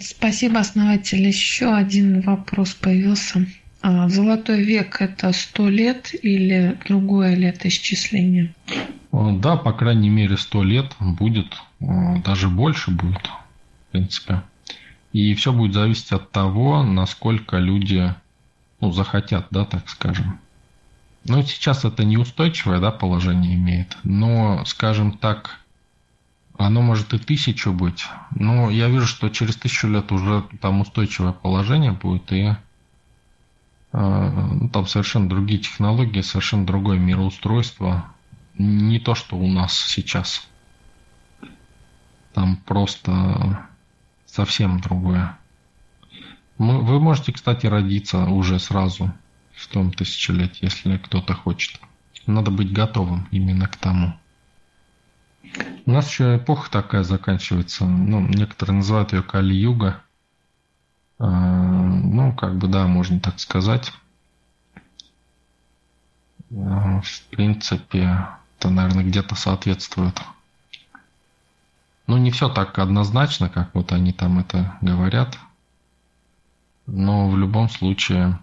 Спасибо, 0.00 0.60
основатель. 0.60 1.26
Еще 1.26 1.74
один 1.74 2.20
вопрос 2.20 2.74
появился. 2.74 3.46
А, 3.80 4.08
золотой 4.08 4.62
век– 4.62 4.98
это 5.00 5.32
сто 5.32 5.68
лет 5.68 6.14
или 6.22 6.78
другое 6.86 7.34
летоисчисление? 7.34 8.54
Да, 9.10 9.56
по 9.56 9.72
крайней 9.72 10.08
мере, 10.08 10.36
сто 10.36 10.62
лет 10.62 10.92
будет, 11.00 11.56
даже 11.80 12.48
больше 12.48 12.90
будет, 12.90 13.26
в 13.26 13.92
принципе. 13.92 14.42
И 15.12 15.34
все 15.34 15.52
будет 15.52 15.74
зависеть 15.74 16.12
от 16.12 16.30
того, 16.30 16.82
насколько 16.82 17.58
люди 17.58 18.14
ну, 18.82 18.90
захотят, 18.90 19.46
да, 19.52 19.64
так 19.64 19.88
скажем. 19.88 20.40
Ну, 21.24 21.40
сейчас 21.44 21.84
это 21.84 22.04
неустойчивое, 22.04 22.80
да, 22.80 22.90
положение 22.90 23.54
имеет, 23.54 23.96
но, 24.02 24.64
скажем 24.66 25.12
так, 25.12 25.60
оно 26.58 26.82
может 26.82 27.14
и 27.14 27.18
тысячу 27.18 27.72
быть, 27.72 28.06
но 28.34 28.70
я 28.70 28.88
вижу, 28.88 29.06
что 29.06 29.28
через 29.28 29.54
тысячу 29.54 29.86
лет 29.86 30.10
уже 30.10 30.44
там 30.60 30.80
устойчивое 30.80 31.30
положение 31.30 31.92
будет, 31.92 32.32
и 32.32 32.42
э, 32.42 32.56
ну, 33.92 34.68
там 34.68 34.88
совершенно 34.88 35.28
другие 35.28 35.60
технологии, 35.60 36.20
совершенно 36.20 36.66
другое 36.66 36.98
мироустройство, 36.98 38.12
не 38.58 38.98
то, 38.98 39.14
что 39.14 39.36
у 39.36 39.46
нас 39.46 39.78
сейчас. 39.78 40.48
Там 42.34 42.56
просто 42.56 43.68
совсем 44.26 44.80
другое. 44.80 45.38
Вы 46.58 47.00
можете, 47.00 47.32
кстати, 47.32 47.66
родиться 47.66 48.24
уже 48.24 48.58
сразу 48.58 49.12
в 49.54 49.66
том 49.68 49.92
тысячелетии, 49.92 50.64
если 50.64 50.96
кто-то 50.96 51.34
хочет. 51.34 51.80
Надо 52.26 52.50
быть 52.50 52.72
готовым 52.72 53.26
именно 53.30 53.66
к 53.66 53.76
тому. 53.76 54.14
У 55.86 55.90
нас 55.90 56.08
еще 56.08 56.36
эпоха 56.36 56.70
такая 56.70 57.02
заканчивается. 57.02 57.84
Ну, 57.84 58.20
некоторые 58.20 58.76
называют 58.76 59.12
ее 59.12 59.22
Кали-Юга. 59.22 60.02
А, 61.18 61.26
ну, 61.28 62.34
как 62.34 62.56
бы, 62.58 62.68
да, 62.68 62.86
можно 62.86 63.18
так 63.18 63.40
сказать. 63.40 63.92
А, 66.54 67.00
в 67.00 67.22
принципе, 67.30 68.28
это, 68.58 68.70
наверное, 68.70 69.04
где-то 69.04 69.34
соответствует 69.34 70.20
ну, 72.12 72.18
не 72.18 72.30
все 72.30 72.48
так 72.48 72.78
однозначно, 72.78 73.48
как 73.48 73.74
вот 73.74 73.92
они 73.92 74.12
там 74.12 74.38
это 74.38 74.76
говорят. 74.82 75.38
Но 76.92 77.30
в 77.30 77.38
любом 77.38 77.70
случае 77.70 78.38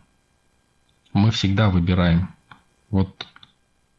мы 1.13 1.29
всегда 1.29 1.69
выбираем. 1.69 2.33
Вот 2.89 3.27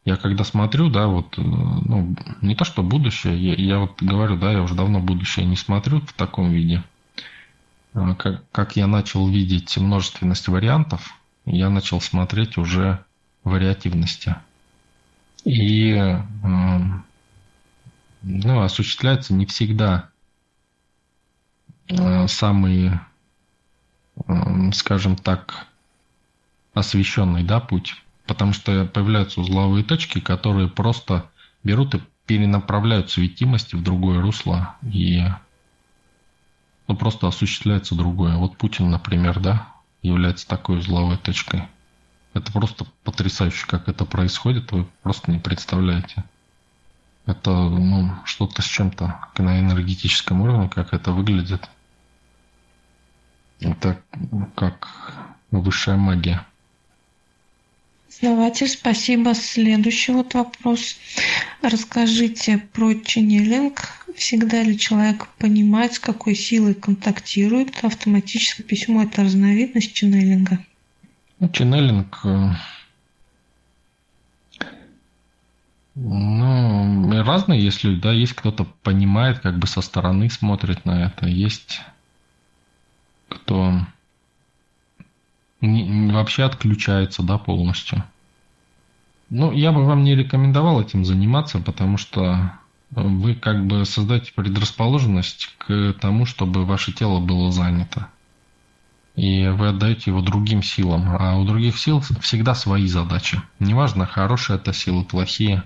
я 0.03 0.17
когда 0.17 0.43
смотрю, 0.43 0.89
да, 0.89 1.07
вот, 1.07 1.37
э, 1.37 1.41
ну, 1.41 2.13
не 2.41 2.53
то 2.55 2.65
что 2.65 2.83
будущее, 2.83 3.37
я, 3.37 3.53
я 3.53 3.79
вот 3.79 4.03
говорю, 4.03 4.35
да, 4.35 4.51
я 4.51 4.61
уже 4.61 4.75
давно 4.75 4.99
будущее 4.99 5.45
не 5.45 5.55
смотрю 5.55 6.01
в 6.01 6.11
таком 6.11 6.51
виде. 6.51 6.83
А 7.93 8.13
как, 8.15 8.43
как 8.51 8.75
я 8.75 8.87
начал 8.87 9.25
видеть 9.29 9.77
множественность 9.77 10.49
вариантов, 10.49 11.15
я 11.45 11.69
начал 11.69 12.01
смотреть 12.01 12.57
уже 12.57 13.05
вариативности. 13.45 14.35
И 15.45 15.91
э, 15.91 16.23
ну, 18.21 18.61
осуществляются 18.61 19.33
не 19.33 19.45
всегда 19.45 20.09
э, 21.87 22.27
самые, 22.27 22.99
скажем 24.73 25.15
так, 25.15 25.67
освещенный 26.73 27.43
да, 27.43 27.59
путь, 27.59 27.95
потому 28.25 28.53
что 28.53 28.85
появляются 28.85 29.41
узловые 29.41 29.83
точки, 29.83 30.19
которые 30.19 30.67
просто 30.67 31.29
берут 31.63 31.95
и 31.95 32.01
перенаправляют 32.25 33.11
светимость 33.11 33.73
в 33.73 33.83
другое 33.83 34.21
русло, 34.21 34.75
и 34.83 35.23
ну, 36.87 36.95
просто 36.95 37.27
осуществляется 37.27 37.95
другое. 37.95 38.37
Вот 38.37 38.57
Путин, 38.57 38.89
например, 38.89 39.39
да, 39.39 39.67
является 40.01 40.47
такой 40.47 40.79
узловой 40.79 41.17
точкой. 41.17 41.67
Это 42.33 42.51
просто 42.51 42.85
потрясающе, 43.03 43.65
как 43.67 43.89
это 43.89 44.05
происходит, 44.05 44.71
вы 44.71 44.87
просто 45.03 45.31
не 45.31 45.39
представляете. 45.39 46.23
Это 47.25 47.51
ну, 47.51 48.13
что-то 48.25 48.61
с 48.61 48.65
чем-то 48.65 49.19
на 49.37 49.59
энергетическом 49.59 50.41
уровне, 50.41 50.69
как 50.69 50.93
это 50.93 51.11
выглядит. 51.11 51.69
Это 53.61 54.01
как 54.55 54.89
высшая 55.51 55.95
магия. 55.95 56.45
Основатель, 58.09 58.67
спасибо. 58.67 59.33
Следующий 59.33 60.11
вот 60.11 60.33
вопрос. 60.33 60.97
Расскажите 61.61 62.57
про 62.57 62.93
ченнелинг. 62.93 63.79
Всегда 64.15 64.61
ли 64.63 64.77
человек 64.77 65.27
понимает, 65.37 65.93
с 65.93 65.99
какой 65.99 66.35
силой 66.35 66.73
контактирует? 66.73 67.83
Автоматическое 67.83 68.65
письмо– 68.65 69.03
это 69.03 69.23
разновидность 69.23 69.93
ченнелинга? 69.93 70.59
Ну, 71.39 71.49
ченнелинг 71.49 72.19
э, 72.25 72.49
Ну, 75.95 77.23
разные 77.23 77.61
есть 77.63 77.83
люди, 77.83 78.01
да, 78.01 78.11
есть 78.11 78.33
кто-то 78.33 78.65
понимает, 78.83 79.39
как 79.39 79.59
бы 79.59 79.67
со 79.67 79.81
стороны 79.81 80.29
смотрит 80.29 80.85
на 80.85 81.05
это, 81.05 81.27
есть 81.27 81.81
кто 83.31 83.73
не, 85.61 86.11
вообще 86.11 86.43
отключается, 86.43 87.23
да, 87.23 87.37
полностью. 87.37 88.03
Ну, 89.29 89.51
я 89.51 89.71
бы 89.71 89.85
вам 89.85 90.03
не 90.03 90.15
рекомендовал 90.15 90.81
этим 90.81 91.05
заниматься, 91.05 91.59
потому 91.59 91.97
что 91.97 92.53
вы 92.89 93.35
как 93.35 93.65
бы 93.65 93.85
создаете 93.85 94.33
предрасположенность 94.33 95.55
к 95.57 95.93
тому, 95.99 96.25
чтобы 96.25 96.65
ваше 96.65 96.91
тело 96.91 97.19
было 97.19 97.51
занято. 97.51 98.09
И 99.15 99.47
вы 99.47 99.69
отдаете 99.69 100.11
его 100.11 100.21
другим 100.21 100.63
силам. 100.63 101.15
А 101.17 101.37
у 101.37 101.45
других 101.45 101.77
сил 101.77 102.01
всегда 102.21 102.55
свои 102.55 102.87
задачи. 102.87 103.41
Неважно, 103.59 104.05
хорошие 104.05 104.57
это 104.57 104.73
силы, 104.73 105.03
плохие. 105.03 105.63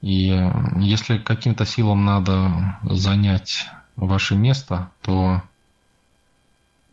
И 0.00 0.50
если 0.78 1.18
каким-то 1.18 1.64
силам 1.64 2.04
надо 2.04 2.78
занять 2.82 3.68
ваше 3.96 4.34
место, 4.34 4.90
то 5.02 5.42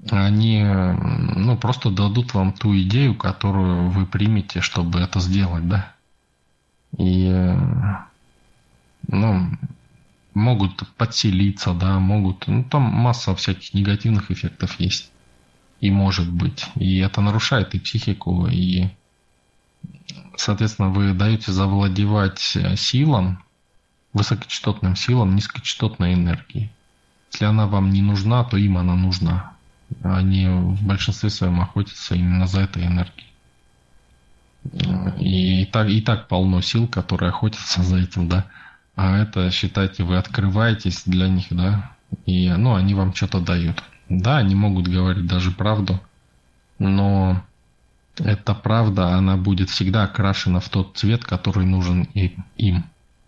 они 0.09 0.63
ну, 0.63 1.57
просто 1.57 1.89
дадут 1.89 2.33
вам 2.33 2.53
ту 2.53 2.77
идею, 2.81 3.15
которую 3.15 3.89
вы 3.89 4.05
примете, 4.05 4.62
чтобы 4.62 4.99
это 4.99 5.19
сделать, 5.19 5.67
да. 5.67 5.93
И 6.97 7.29
ну, 9.07 9.51
могут 10.33 10.88
подселиться, 10.95 11.73
да, 11.73 11.99
могут. 11.99 12.47
Ну, 12.47 12.63
там 12.63 12.83
масса 12.83 13.35
всяких 13.35 13.73
негативных 13.73 14.31
эффектов 14.31 14.79
есть. 14.79 15.12
И 15.81 15.91
может 15.91 16.31
быть. 16.31 16.65
И 16.75 16.99
это 16.99 17.21
нарушает 17.21 17.75
и 17.75 17.79
психику, 17.79 18.47
и 18.47 18.89
соответственно, 20.35 20.89
вы 20.89 21.13
даете 21.13 21.51
завладевать 21.51 22.39
силам, 22.75 23.43
высокочастотным 24.13 24.95
силам, 24.95 25.35
низкочастотной 25.35 26.13
энергии. 26.13 26.71
Если 27.31 27.45
она 27.45 27.67
вам 27.67 27.91
не 27.91 28.01
нужна, 28.01 28.43
то 28.43 28.57
им 28.57 28.77
она 28.77 28.95
нужна. 28.95 29.53
Они 30.04 30.47
в 30.47 30.86
большинстве 30.86 31.30
своем 31.30 31.62
охотятся 31.62 32.15
именно 32.15 32.47
за 32.47 32.62
этой 32.62 32.86
энергией. 32.86 33.28
И, 35.19 35.62
и, 35.62 35.65
так, 35.65 35.89
и 35.89 36.02
так 36.02 36.28
полно 36.28 36.62
сил, 36.62 36.88
которые 36.88 37.30
охотятся 37.30 37.82
за 37.82 37.97
этим, 37.97 38.28
да. 38.28 38.45
А 38.95 39.17
это, 39.17 39.49
считайте, 39.52 40.04
вы 40.04 40.17
открываетесь 40.17 41.04
для 41.06 41.28
них, 41.28 41.47
да, 41.52 41.91
и, 42.25 42.49
ну, 42.49 42.75
они 42.75 42.93
вам 42.93 43.13
что-то 43.13 43.39
дают. 43.39 43.82
Да, 44.10 44.38
они 44.38 44.56
могут 44.56 44.88
говорить 44.88 45.28
даже 45.28 45.52
правду, 45.52 46.02
но 46.80 47.41
эта 48.17 48.54
правда, 48.54 49.15
она 49.15 49.38
будет 49.38 49.69
всегда 49.69 50.04
окрашена 50.04 50.60
в 50.60 50.69
тот 50.69 50.97
цвет, 50.97 51.23
который 51.23 51.65
нужен 51.65 52.04
им. 52.58 52.86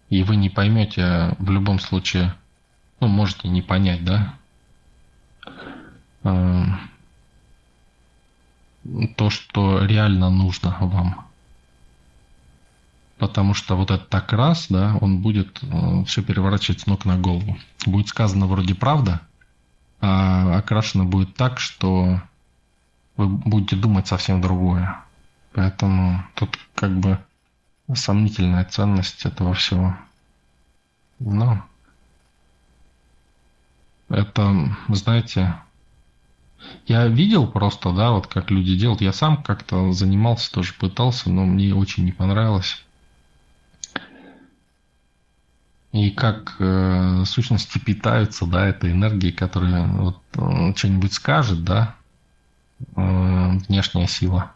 И 0.10 0.24
вы 0.24 0.36
не 0.36 0.50
поймете 0.50 1.36
в 1.40 1.50
любом 1.50 1.80
случае, 1.80 2.34
ну, 3.00 3.08
можете 3.08 3.48
не 3.48 3.62
понять, 3.62 4.04
да, 4.04 4.34
то, 6.24 6.80
что 9.30 9.86
реально 9.86 10.30
нужно 10.30 10.78
вам. 10.80 11.26
Потому 13.18 13.54
что 13.54 13.76
вот 13.76 13.92
этот 13.92 14.14
окрас, 14.16 14.66
да, 14.70 14.98
он 15.00 15.22
будет 15.22 15.60
э, 15.62 16.04
все 16.06 16.24
переворачивать 16.24 16.82
с 16.82 16.88
ног 16.88 17.06
на 17.06 17.20
голову. 17.20 17.56
Будет 17.86 18.08
сказано 18.08 18.48
вроде 18.48 18.74
правда, 18.74 19.22
а 20.00 20.58
окрашено 20.58 21.06
будет 21.06 21.36
так, 21.36 21.60
что 21.60 22.20
вы 23.18 23.28
будете 23.28 23.76
думать 23.76 24.08
совсем 24.08 24.42
другое. 24.42 25.00
Поэтому 25.54 26.24
тут 26.34 26.58
как 26.74 26.98
бы 26.98 27.20
сомнительная 27.94 28.66
ценность 28.66 29.24
этого 29.24 29.54
всего. 29.54 29.96
Но 31.20 31.64
это, 34.10 34.76
знаете, 34.90 35.54
я 36.88 37.08
видел 37.08 37.48
просто, 37.48 37.92
да, 37.94 38.12
вот 38.12 38.28
как 38.28 38.52
люди 38.52 38.78
делают. 38.78 39.02
Я 39.02 39.14
сам 39.14 39.42
как-то 39.44 39.92
занимался, 39.92 40.52
тоже 40.52 40.74
пытался, 40.74 41.30
но 41.30 41.46
мне 41.46 41.74
очень 41.74 42.06
не 42.06 42.12
понравилось. 42.12 42.84
И 45.92 46.10
как 46.10 46.56
э, 46.60 47.24
сущности 47.26 47.78
питаются, 47.78 48.46
да, 48.46 48.68
этой 48.68 48.92
энергией, 48.92 49.34
которая 49.34 49.86
вот, 49.88 50.22
э, 50.36 50.74
что-нибудь 50.76 51.14
скажет, 51.14 51.66
да, 51.66 51.96
э, 52.96 53.58
внешняя 53.68 54.08
сила. 54.08 54.54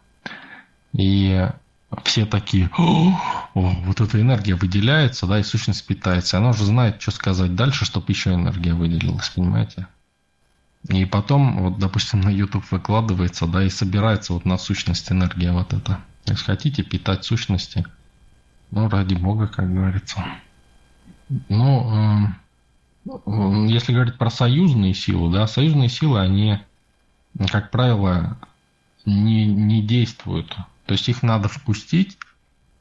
И 0.94 1.46
все 2.04 2.24
такие, 2.24 2.70
о, 2.78 3.20
вот 3.54 4.00
эта 4.00 4.20
энергия 4.20 4.54
выделяется, 4.54 5.26
да, 5.26 5.38
и 5.38 5.42
сущность 5.42 5.86
питается. 5.86 6.38
Она 6.38 6.50
уже 6.50 6.64
знает, 6.64 7.02
что 7.02 7.10
сказать 7.10 7.54
дальше, 7.54 7.84
чтобы 7.84 8.06
еще 8.08 8.32
энергия 8.32 8.72
выделилась, 8.72 9.28
понимаете? 9.28 9.86
И 10.88 11.04
потом, 11.04 11.62
вот, 11.62 11.78
допустим, 11.78 12.20
на 12.20 12.28
YouTube 12.28 12.70
выкладывается, 12.70 13.46
да, 13.46 13.64
и 13.64 13.70
собирается 13.70 14.32
вот 14.32 14.44
на 14.44 14.56
сущность 14.56 15.10
энергия 15.10 15.52
вот 15.52 15.72
эта. 15.72 16.00
Если 16.26 16.44
хотите 16.44 16.82
питать 16.82 17.24
сущности, 17.24 17.84
ну, 18.70 18.88
ради 18.88 19.14
бога, 19.14 19.48
как 19.48 19.72
говорится. 19.72 20.24
Ну, 21.48 22.28
э, 23.04 23.68
если 23.68 23.92
говорить 23.92 24.18
про 24.18 24.30
союзные 24.30 24.94
силы, 24.94 25.32
да, 25.32 25.46
союзные 25.46 25.88
силы, 25.88 26.20
они, 26.20 26.58
как 27.50 27.70
правило, 27.70 28.38
не, 29.04 29.46
не 29.46 29.82
действуют. 29.82 30.56
То 30.86 30.92
есть 30.92 31.08
их 31.08 31.22
надо 31.22 31.48
впустить, 31.48 32.16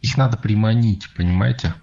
их 0.02 0.18
надо 0.18 0.38
приманить, 0.38 1.12
понимаете? 1.16 1.74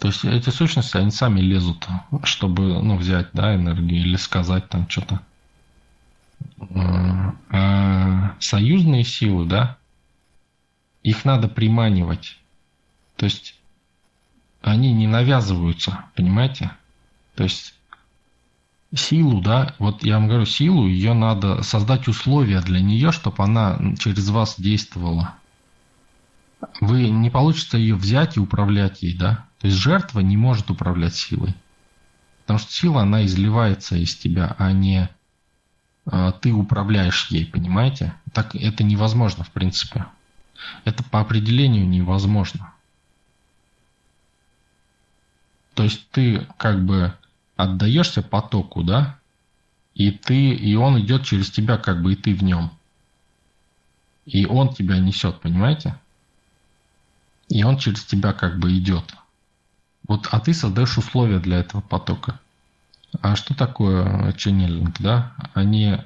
То 0.00 0.08
есть 0.08 0.24
эти 0.24 0.48
сущности, 0.48 0.96
они 0.96 1.10
сами 1.10 1.40
лезут, 1.40 1.86
чтобы 2.24 2.82
ну, 2.82 2.96
взять 2.96 3.28
да, 3.34 3.54
энергию 3.54 4.00
или 4.00 4.16
сказать 4.16 4.66
там 4.70 4.88
что-то. 4.88 5.20
А 7.50 8.34
союзные 8.40 9.04
силы, 9.04 9.44
да, 9.44 9.76
их 11.02 11.26
надо 11.26 11.48
приманивать. 11.48 12.38
То 13.16 13.26
есть 13.26 13.60
они 14.62 14.94
не 14.94 15.06
навязываются, 15.06 16.06
понимаете? 16.14 16.70
То 17.34 17.42
есть 17.42 17.74
силу, 18.94 19.42
да, 19.42 19.74
вот 19.78 20.02
я 20.02 20.14
вам 20.14 20.28
говорю, 20.28 20.46
силу, 20.46 20.86
ее 20.86 21.12
надо 21.12 21.62
создать 21.62 22.08
условия 22.08 22.62
для 22.62 22.80
нее, 22.80 23.12
чтобы 23.12 23.44
она 23.44 23.78
через 23.98 24.30
вас 24.30 24.58
действовала. 24.58 25.34
Вы 26.80 27.10
не 27.10 27.28
получится 27.28 27.76
ее 27.76 27.96
взять 27.96 28.38
и 28.38 28.40
управлять 28.40 29.02
ей, 29.02 29.14
да? 29.14 29.49
То 29.60 29.66
есть 29.66 29.78
жертва 29.78 30.20
не 30.20 30.36
может 30.36 30.70
управлять 30.70 31.14
силой. 31.14 31.54
Потому 32.42 32.58
что 32.58 32.72
сила, 32.72 33.02
она 33.02 33.24
изливается 33.24 33.96
из 33.96 34.16
тебя, 34.16 34.56
а 34.58 34.72
не 34.72 35.08
а, 36.06 36.32
ты 36.32 36.52
управляешь 36.52 37.28
ей, 37.30 37.46
понимаете? 37.46 38.14
Так 38.32 38.54
это 38.54 38.82
невозможно, 38.82 39.44
в 39.44 39.50
принципе. 39.50 40.06
Это 40.84 41.04
по 41.04 41.20
определению 41.20 41.88
невозможно. 41.88 42.72
То 45.74 45.84
есть 45.84 46.08
ты 46.10 46.46
как 46.56 46.84
бы 46.84 47.14
отдаешься 47.56 48.22
потоку, 48.22 48.82
да? 48.82 49.18
И 49.94 50.10
ты, 50.10 50.50
и 50.50 50.74
он 50.74 51.00
идет 51.00 51.24
через 51.24 51.50
тебя, 51.50 51.76
как 51.76 52.02
бы 52.02 52.14
и 52.14 52.16
ты 52.16 52.34
в 52.34 52.42
нем. 52.42 52.70
И 54.24 54.46
он 54.46 54.72
тебя 54.72 54.98
несет, 54.98 55.40
понимаете? 55.40 55.98
И 57.48 57.62
он 57.62 57.78
через 57.78 58.04
тебя 58.04 58.32
как 58.32 58.58
бы 58.58 58.76
идет. 58.76 59.14
Вот, 60.10 60.26
а 60.32 60.40
ты 60.40 60.52
создаешь 60.54 60.98
условия 60.98 61.38
для 61.38 61.58
этого 61.58 61.82
потока. 61.82 62.40
А 63.22 63.36
что 63.36 63.54
такое 63.54 64.32
ченнелинг, 64.32 65.00
да? 65.00 65.34
Они 65.54 65.98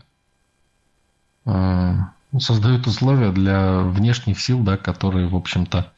э, 1.47 1.95
создают 2.39 2.87
условия 2.87 3.33
для 3.33 3.81
внешних 3.81 4.39
сил, 4.39 4.63
да, 4.63 4.77
которые, 4.77 5.27
в 5.27 5.35
общем-то, 5.35 5.91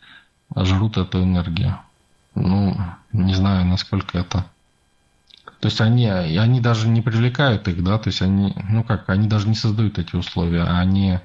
жрут 0.55 0.99
эту 0.99 1.25
энергию. 1.25 1.81
Ну, 2.37 2.77
не 3.11 3.35
знаю, 3.35 3.67
насколько 3.67 4.19
это... 4.19 4.47
То 5.59 5.67
есть 5.67 5.81
они, 5.81 6.07
они 6.07 6.61
даже 6.61 6.87
не 6.87 7.03
привлекают 7.03 7.67
их, 7.67 7.83
да, 7.83 7.99
то 7.99 8.11
есть 8.11 8.23
они, 8.23 8.55
ну 8.69 8.85
как, 8.85 9.11
они 9.11 9.27
даже 9.27 9.49
не 9.49 9.57
создают 9.57 9.99
эти 9.99 10.15
условия, 10.15 10.63
а 10.63 10.79
они, 10.79 11.19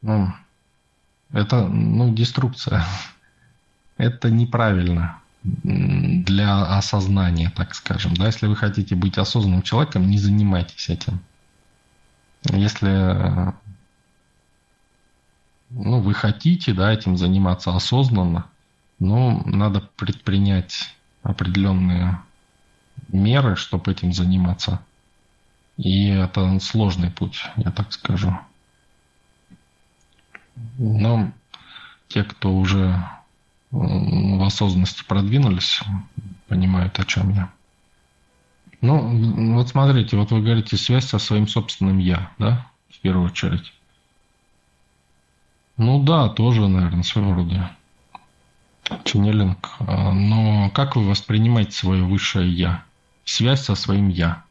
ну, 0.00 0.32
это, 1.30 1.66
ну, 1.66 2.14
деструкция. 2.14 2.86
Это 3.98 4.30
неправильно 4.30 5.20
для 5.46 6.76
осознания, 6.76 7.52
так 7.54 7.74
скажем. 7.74 8.14
Да, 8.14 8.26
если 8.26 8.46
вы 8.46 8.56
хотите 8.56 8.94
быть 8.96 9.18
осознанным 9.18 9.62
человеком, 9.62 10.08
не 10.08 10.18
занимайтесь 10.18 10.88
этим. 10.88 11.20
Если 12.50 13.54
ну, 15.70 16.00
вы 16.00 16.14
хотите, 16.14 16.72
да, 16.72 16.92
этим 16.92 17.16
заниматься 17.16 17.74
осознанно, 17.74 18.46
но 18.98 19.42
надо 19.44 19.80
предпринять 19.96 20.94
определенные 21.22 22.20
меры, 23.08 23.56
чтобы 23.56 23.92
этим 23.92 24.12
заниматься. 24.12 24.80
И 25.76 26.08
это 26.08 26.58
сложный 26.60 27.10
путь, 27.10 27.44
я 27.56 27.70
так 27.70 27.92
скажу. 27.92 28.38
Но 30.78 31.30
те, 32.08 32.24
кто 32.24 32.56
уже 32.56 33.04
в 33.70 34.42
осознанности 34.44 35.04
продвинулись, 35.06 35.80
понимают, 36.48 36.98
о 36.98 37.04
чем 37.04 37.30
я. 37.30 37.50
Ну, 38.80 39.54
вот 39.54 39.68
смотрите, 39.68 40.16
вот 40.16 40.30
вы 40.30 40.42
говорите 40.42 40.76
связь 40.76 41.06
со 41.06 41.18
своим 41.18 41.48
собственным 41.48 41.98
«я», 41.98 42.30
да, 42.38 42.70
в 42.90 43.00
первую 43.00 43.26
очередь. 43.26 43.72
Ну 45.76 46.02
да, 46.02 46.28
тоже, 46.28 46.68
наверное, 46.68 47.02
своего 47.02 47.34
рода 47.34 47.70
ченнелинг. 49.04 49.76
Но 49.80 50.70
как 50.70 50.96
вы 50.96 51.08
воспринимаете 51.08 51.72
свое 51.72 52.04
высшее 52.04 52.50
«я»? 52.52 52.84
Связь 53.24 53.64
со 53.64 53.74
своим 53.74 54.08
«я». 54.08 54.44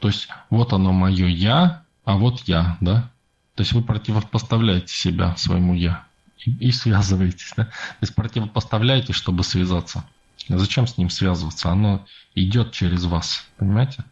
То 0.00 0.08
есть 0.08 0.28
вот 0.50 0.72
оно 0.72 0.92
мое 0.92 1.26
«я», 1.26 1.82
а 2.04 2.16
вот 2.16 2.42
«я», 2.42 2.76
да? 2.80 3.10
То 3.54 3.62
есть 3.62 3.72
вы 3.72 3.82
противопоставляете 3.82 4.92
себя 4.92 5.34
своему 5.36 5.74
«я» 5.74 6.04
и, 6.36 6.72
связываетесь, 6.72 7.52
да? 7.56 7.64
То 7.64 7.72
есть 8.02 8.14
противопоставляете, 8.14 9.12
чтобы 9.12 9.44
связаться. 9.44 10.04
Зачем 10.48 10.86
с 10.86 10.98
ним 10.98 11.10
связываться? 11.10 11.70
Оно 11.70 12.04
идет 12.34 12.72
через 12.72 13.04
вас, 13.04 13.46
понимаете? 13.56 14.04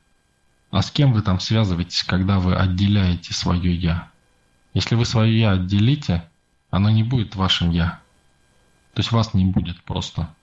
А 0.70 0.80
с 0.80 0.90
кем 0.90 1.12
вы 1.12 1.20
там 1.20 1.38
связываетесь, 1.38 2.02
когда 2.02 2.38
вы 2.38 2.56
отделяете 2.56 3.34
свое 3.34 3.74
«я»? 3.74 4.10
Если 4.72 4.94
вы 4.94 5.04
свое 5.04 5.38
«я» 5.38 5.52
отделите, 5.52 6.26
оно 6.70 6.88
не 6.88 7.02
будет 7.02 7.36
вашим 7.36 7.70
«я». 7.70 8.00
То 8.94 9.00
есть 9.00 9.12
вас 9.12 9.34
не 9.34 9.44
будет 9.44 9.82
просто. 9.82 10.34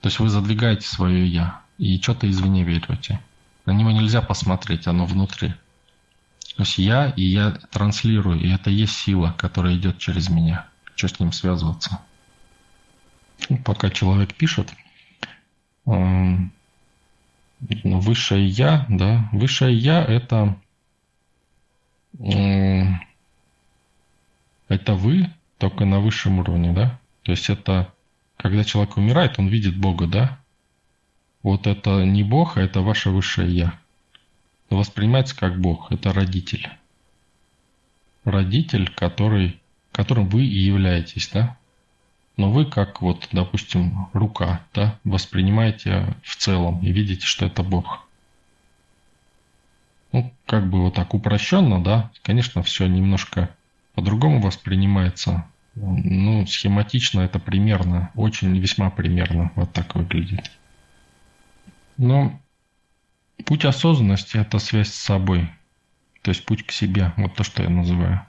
То 0.00 0.08
есть 0.08 0.20
вы 0.20 0.28
задвигаете 0.28 0.86
свое 0.86 1.26
«я» 1.26 1.60
и 1.78 2.00
что-то 2.00 2.30
извне 2.30 2.62
верите. 2.62 3.20
На 3.66 3.72
него 3.72 3.90
нельзя 3.90 4.22
посмотреть, 4.22 4.86
оно 4.86 5.06
внутри. 5.06 5.54
То 6.56 6.62
есть 6.62 6.78
я, 6.78 7.10
и 7.10 7.22
я 7.22 7.50
транслирую, 7.70 8.40
и 8.40 8.48
это 8.48 8.70
есть 8.70 8.94
сила, 8.94 9.34
которая 9.36 9.74
идет 9.74 9.98
через 9.98 10.28
меня. 10.28 10.66
Что 10.94 11.08
с 11.08 11.18
ним 11.18 11.32
связываться? 11.32 12.00
Ну, 13.48 13.58
пока 13.58 13.90
человек 13.90 14.34
пишет, 14.34 14.72
эм, 15.86 16.52
высшее 17.60 18.46
я, 18.46 18.86
да, 18.88 19.28
высшее 19.32 19.76
я 19.76 20.04
это 20.04 20.56
это 24.68 24.94
вы, 24.94 25.30
только 25.58 25.84
на 25.84 26.00
высшем 26.00 26.38
уровне, 26.38 26.72
да? 26.72 27.00
То 27.22 27.32
есть 27.32 27.50
это, 27.50 27.92
когда 28.36 28.64
человек 28.64 28.96
умирает, 28.96 29.38
он 29.38 29.48
видит 29.48 29.76
Бога, 29.76 30.06
да? 30.06 30.38
Вот 31.42 31.66
это 31.66 32.04
не 32.04 32.22
Бог, 32.22 32.56
а 32.56 32.62
это 32.62 32.80
ваше 32.80 33.10
высшее 33.10 33.54
Я. 33.54 33.78
Воспринимается 34.70 35.36
как 35.36 35.60
Бог, 35.60 35.92
это 35.92 36.12
родитель. 36.12 36.68
Родитель, 38.24 38.90
который, 38.90 39.60
которым 39.92 40.28
вы 40.28 40.44
и 40.44 40.58
являетесь, 40.58 41.28
да? 41.32 41.56
Но 42.36 42.50
вы 42.50 42.64
как 42.64 43.02
вот, 43.02 43.28
допустим, 43.32 44.08
рука, 44.12 44.62
да, 44.74 44.98
воспринимаете 45.04 46.16
в 46.22 46.36
целом 46.36 46.80
и 46.82 46.90
видите, 46.90 47.24
что 47.26 47.46
это 47.46 47.62
Бог 47.62 48.04
ну, 50.14 50.32
как 50.46 50.70
бы 50.70 50.80
вот 50.80 50.94
так 50.94 51.12
упрощенно, 51.12 51.82
да, 51.82 52.12
конечно, 52.22 52.62
все 52.62 52.86
немножко 52.86 53.50
по-другому 53.96 54.40
воспринимается. 54.40 55.44
Ну, 55.74 56.46
схематично 56.46 57.22
это 57.22 57.40
примерно, 57.40 58.12
очень 58.14 58.56
весьма 58.56 58.90
примерно 58.90 59.50
вот 59.56 59.72
так 59.72 59.96
выглядит. 59.96 60.52
Но 61.96 62.40
путь 63.44 63.64
осознанности– 63.64 64.36
это 64.38 64.58
связь 64.58 64.88
с 64.88 64.94
собой, 64.94 65.50
то 66.22 66.30
есть 66.30 66.44
путь 66.44 66.64
к 66.66 66.72
себе, 66.72 67.12
вот 67.16 67.34
то, 67.34 67.44
что 67.44 67.62
я 67.62 67.68
называю. 67.68 68.26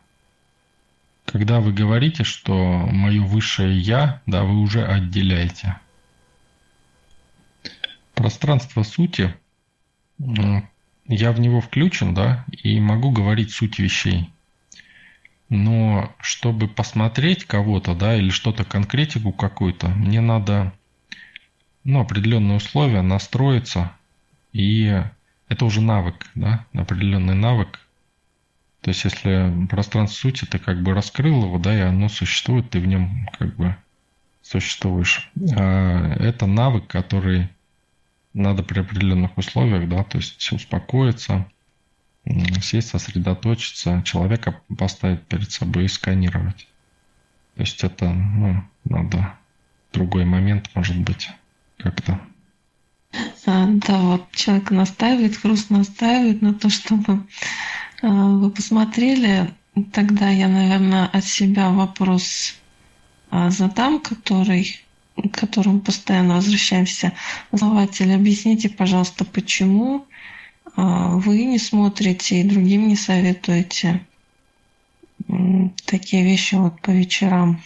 Когда 1.26 1.60
вы 1.60 1.74
говорите, 1.74 2.24
что 2.24 2.54
мое 2.54 3.22
высшее 3.24 3.78
«я», 3.78 4.22
да, 4.26 4.44
вы 4.44 4.60
уже 4.60 4.86
отделяете. 4.86 5.80
Пространство 8.14 8.84
сути 8.84 9.36
я 10.18 11.32
в 11.32 11.40
него 11.40 11.62
включен, 11.62 12.14
да, 12.14 12.46
и 12.52 12.80
могу 12.80 13.12
говорить 13.12 13.52
суть 13.52 13.80
вещей. 13.80 14.30
Но 15.50 16.14
чтобы 16.20 16.68
посмотреть 16.68 17.46
кого-то, 17.46 17.94
да, 17.94 18.16
или 18.16 18.30
что-то, 18.30 18.64
конкретику 18.64 19.32
какую-то, 19.32 19.90
мне 19.90 20.22
надо, 20.22 20.74
ну, 21.84 22.02
определенные 22.02 22.58
условия, 22.58 23.02
настроиться, 23.02 23.92
и 24.56 25.04
это 25.50 25.66
уже 25.66 25.82
навык, 25.82 26.28
да, 26.34 26.66
определенный 26.74 27.36
навык. 27.36 27.82
То 28.80 28.92
есть, 28.92 29.04
если 29.04 29.68
пространство 29.70 30.30
сути, 30.30 30.46
ты 30.46 30.60
как 30.60 30.82
бы 30.82 30.94
раскрыл 30.94 31.44
его, 31.44 31.60
да, 31.60 31.78
и 31.78 31.82
оно 31.82 32.08
существует, 32.08 32.70
ты 32.70 32.80
в 32.80 32.86
нем 32.88 33.28
как 33.38 33.54
бы 33.58 33.76
существуешь. 34.42 35.30
А 35.58 36.14
это 36.20 36.46
навык, 36.46 36.88
который 36.88 37.50
надо 38.34 38.64
при 38.64 38.80
определенных 38.80 39.38
условиях, 39.38 39.90
да, 39.90 40.06
то 40.06 40.20
есть 40.20 40.52
успокоиться, 40.54 41.46
сесть, 42.62 42.88
сосредоточиться, 42.88 44.04
человека 44.06 44.62
поставить 44.78 45.24
перед 45.24 45.52
собой 45.52 45.86
и 45.86 45.90
сканировать. 45.90 46.70
То 47.56 47.62
есть 47.62 47.84
это, 47.84 48.10
ну, 48.10 48.64
надо 48.86 49.34
другой 49.92 50.24
момент, 50.24 50.70
может 50.76 50.98
быть, 50.98 51.30
как-то. 51.78 52.22
А, 53.46 53.68
да, 53.68 54.00
вот 54.00 54.32
человек 54.32 54.72
настаивает, 54.72 55.40
грустно 55.42 55.80
настаивает 55.80 56.42
на 56.42 56.54
то, 56.54 56.70
чтобы 56.70 57.26
а, 58.02 58.08
вы 58.08 58.50
посмотрели. 58.50 59.54
Тогда 59.92 60.30
я, 60.30 60.48
наверное, 60.48 61.06
от 61.08 61.26
себя 61.26 61.70
вопрос 61.70 62.56
а, 63.30 63.50
задам, 63.50 64.00
который 64.00 64.80
к 65.16 65.32
которому 65.32 65.80
постоянно 65.80 66.36
возвращаемся. 66.36 67.14
Основатель, 67.52 68.14
объясните, 68.14 68.70
пожалуйста, 68.70 69.24
почему 69.24 70.06
а, 70.76 71.16
вы 71.16 71.46
не 71.46 71.58
смотрите 71.58 72.42
и 72.42 72.44
другим 72.44 72.88
не 72.88 72.96
советуете 72.96 74.06
такие 75.86 76.24
вещи 76.24 76.56
вот 76.56 76.82
по 76.82 76.92
вечерам? 76.92 77.62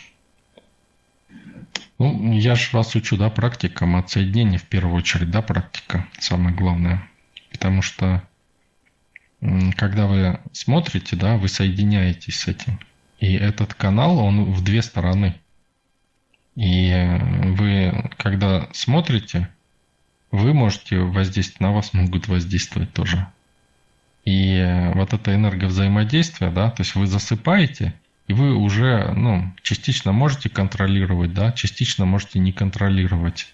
Ну, 1.99 2.33
я 2.33 2.55
же 2.55 2.69
вас 2.71 2.95
учу, 2.95 3.17
да, 3.17 3.29
практикам 3.29 3.95
отсоединения 3.95 4.57
в 4.57 4.63
первую 4.63 4.95
очередь, 4.95 5.29
да, 5.29 5.41
практика, 5.41 6.07
самое 6.17 6.55
главное. 6.55 7.07
Потому 7.51 7.81
что 7.81 8.23
когда 9.77 10.07
вы 10.07 10.39
смотрите, 10.51 11.15
да, 11.15 11.37
вы 11.37 11.47
соединяетесь 11.47 12.39
с 12.39 12.47
этим. 12.47 12.79
И 13.19 13.33
этот 13.33 13.73
канал, 13.73 14.19
он 14.19 14.51
в 14.51 14.63
две 14.63 14.81
стороны– 14.81 15.35
и 16.59 16.93
вы, 17.57 18.11
когда 18.17 18.67
смотрите, 18.73 19.49
вы 20.29 20.53
можете 20.53 20.99
воздействовать, 20.99 21.61
на 21.61 21.71
вас 21.71 21.93
могут 21.93 22.27
воздействовать 22.27 22.91
тоже. 22.91 23.27
И 24.25 24.91
вот 24.93 25.13
это 25.13 25.33
энерговзаимодействие, 25.33 26.51
да, 26.51 26.69
то 26.69 26.81
есть 26.81 26.95
вы 26.95 27.07
засыпаете, 27.07 27.93
и 28.29 28.33
вы 28.33 28.55
уже, 28.55 29.11
ну, 29.15 29.51
частично 29.63 30.11
можете 30.11 30.49
контролировать, 30.49 31.33
да, 31.33 31.51
частично 31.51 32.05
можете 32.05 32.39
не 32.39 32.53
контролировать 32.53 33.53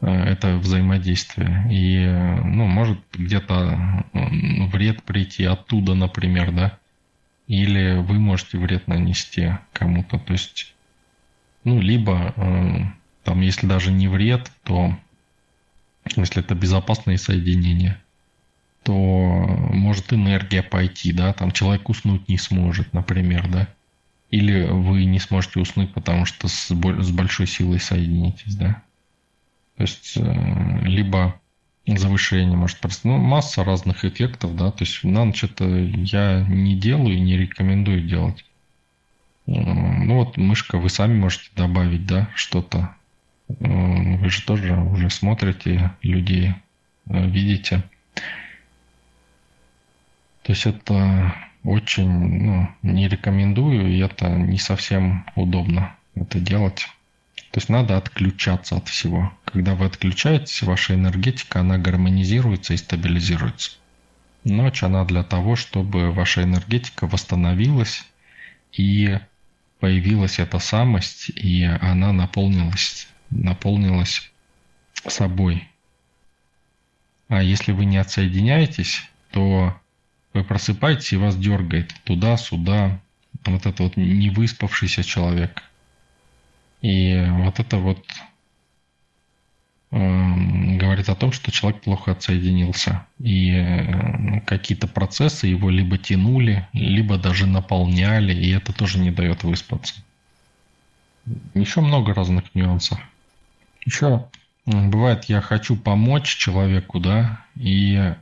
э, 0.00 0.10
это 0.10 0.56
взаимодействие. 0.56 1.66
И, 1.70 2.06
ну, 2.44 2.66
может 2.66 2.98
где-то 3.12 4.06
вред 4.72 5.02
прийти 5.02 5.44
оттуда, 5.44 5.94
например, 5.94 6.50
да, 6.50 6.78
или 7.46 7.98
вы 7.98 8.18
можете 8.18 8.56
вред 8.56 8.88
нанести 8.88 9.52
кому-то. 9.74 10.18
То 10.18 10.32
есть 10.32 10.74
ну, 11.64 11.80
либо 11.80 12.32
э, 12.36 12.84
там, 13.22 13.40
если 13.40 13.66
даже 13.66 13.90
не 13.92 14.08
вред, 14.08 14.50
то 14.62 14.96
если 16.16 16.42
это 16.42 16.54
безопасные 16.54 17.18
соединения, 17.18 18.02
то 18.82 18.92
может 18.92 20.12
энергия 20.12 20.62
пойти, 20.62 21.12
да, 21.12 21.32
там 21.32 21.50
человек 21.50 21.88
уснуть 21.88 22.28
не 22.28 22.36
сможет, 22.36 22.92
например, 22.92 23.48
да, 23.48 23.68
или 24.34 24.66
вы 24.66 25.04
не 25.04 25.20
сможете 25.20 25.60
уснуть, 25.60 25.94
потому 25.94 26.24
что 26.24 26.48
с, 26.48 26.68
с 26.68 27.10
большой 27.10 27.46
силой 27.46 27.78
соединитесь, 27.78 28.56
да. 28.56 28.82
То 29.76 29.82
есть, 29.82 30.16
э, 30.16 30.80
либо 30.82 31.40
завышение 31.86 32.56
может 32.56 32.80
просто, 32.80 33.06
ну, 33.06 33.18
масса 33.18 33.62
разных 33.62 34.04
эффектов, 34.04 34.56
да, 34.56 34.72
то 34.72 34.82
есть 34.82 35.04
на 35.04 35.24
ночь 35.24 35.44
это 35.44 35.64
я 35.64 36.44
не 36.48 36.74
делаю 36.74 37.16
и 37.16 37.20
не 37.20 37.36
рекомендую 37.36 38.00
делать. 38.00 38.44
Ну 39.46 40.16
вот 40.16 40.36
мышка 40.36 40.78
вы 40.78 40.88
сами 40.88 41.16
можете 41.16 41.50
добавить, 41.54 42.06
да, 42.06 42.28
что-то. 42.34 42.96
Вы 43.46 44.30
же 44.30 44.42
тоже 44.42 44.74
уже 44.74 45.10
смотрите 45.10 45.92
людей, 46.02 46.54
э, 47.06 47.26
видите. 47.28 47.84
То 50.42 50.52
есть 50.52 50.66
это 50.66 51.34
очень 51.64 52.08
ну, 52.08 52.68
не 52.82 53.08
рекомендую, 53.08 53.90
и 53.90 53.98
это 53.98 54.28
не 54.28 54.58
совсем 54.58 55.26
удобно 55.34 55.96
это 56.14 56.38
делать. 56.38 56.86
То 57.50 57.58
есть 57.58 57.68
надо 57.68 57.96
отключаться 57.96 58.76
от 58.76 58.88
всего. 58.88 59.32
Когда 59.44 59.74
вы 59.74 59.86
отключаетесь, 59.86 60.62
ваша 60.62 60.94
энергетика, 60.94 61.60
она 61.60 61.78
гармонизируется 61.78 62.74
и 62.74 62.76
стабилизируется. 62.76 63.72
Ночь, 64.44 64.82
она 64.82 65.04
для 65.04 65.22
того, 65.22 65.56
чтобы 65.56 66.12
ваша 66.12 66.42
энергетика 66.42 67.06
восстановилась 67.06 68.04
и 68.72 69.18
появилась 69.80 70.38
эта 70.38 70.58
самость, 70.58 71.30
и 71.30 71.64
она 71.64 72.12
наполнилась, 72.12 73.08
наполнилась 73.30 74.30
собой. 75.06 75.68
А 77.28 77.42
если 77.42 77.72
вы 77.72 77.84
не 77.84 77.96
отсоединяетесь, 77.96 79.02
то 79.30 79.78
вы 80.34 80.44
просыпаетесь 80.44 81.12
и 81.12 81.16
вас 81.16 81.36
дергает 81.36 81.94
туда-сюда, 82.04 83.00
вот 83.46 83.66
это 83.66 83.82
вот 83.84 83.96
невыспавшийся 83.96 85.02
человек– 85.02 85.62
и 86.84 87.18
вот 87.30 87.60
это 87.60 87.78
вот 87.78 88.04
э, 89.90 90.76
говорит 90.76 91.08
о 91.08 91.14
том, 91.14 91.32
что 91.32 91.50
человек 91.50 91.80
плохо 91.80 92.12
отсоединился. 92.12 93.06
И 93.18 93.52
э, 93.52 94.40
какие-то 94.42 94.86
процессы 94.86 95.46
его 95.46 95.70
либо 95.70 95.96
тянули, 95.96 96.68
либо 96.74 97.16
даже 97.16 97.46
наполняли, 97.46 98.34
и 98.34 98.50
это 98.50 98.74
тоже 98.74 98.98
не 98.98 99.10
дает 99.10 99.44
выспаться. 99.44 99.94
Еще 101.54 101.80
много 101.80 102.12
разных 102.12 102.54
нюансов. 102.54 103.00
Еще 103.86 104.28
бывает, 104.66 105.24
я 105.24 105.40
хочу 105.40 105.76
помочь 105.76 106.36
человеку, 106.36 107.00
да, 107.00 107.46
и 107.56 108.14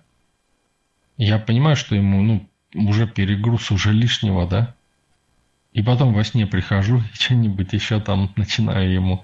я 1.16 1.38
понимаю, 1.38 1.76
что 1.76 1.94
ему, 1.94 2.22
ну, 2.22 2.48
уже 2.74 3.06
перегруз 3.06 3.70
уже 3.70 3.92
лишнего, 3.92 4.46
да, 4.46 4.74
и 5.72 5.82
потом 5.82 6.12
во 6.12 6.24
сне 6.24 6.46
прихожу 6.46 6.98
и 6.98 7.02
что-нибудь 7.14 7.72
еще 7.72 8.00
там 8.00 8.32
начинаю 8.36 8.92
ему 8.92 9.22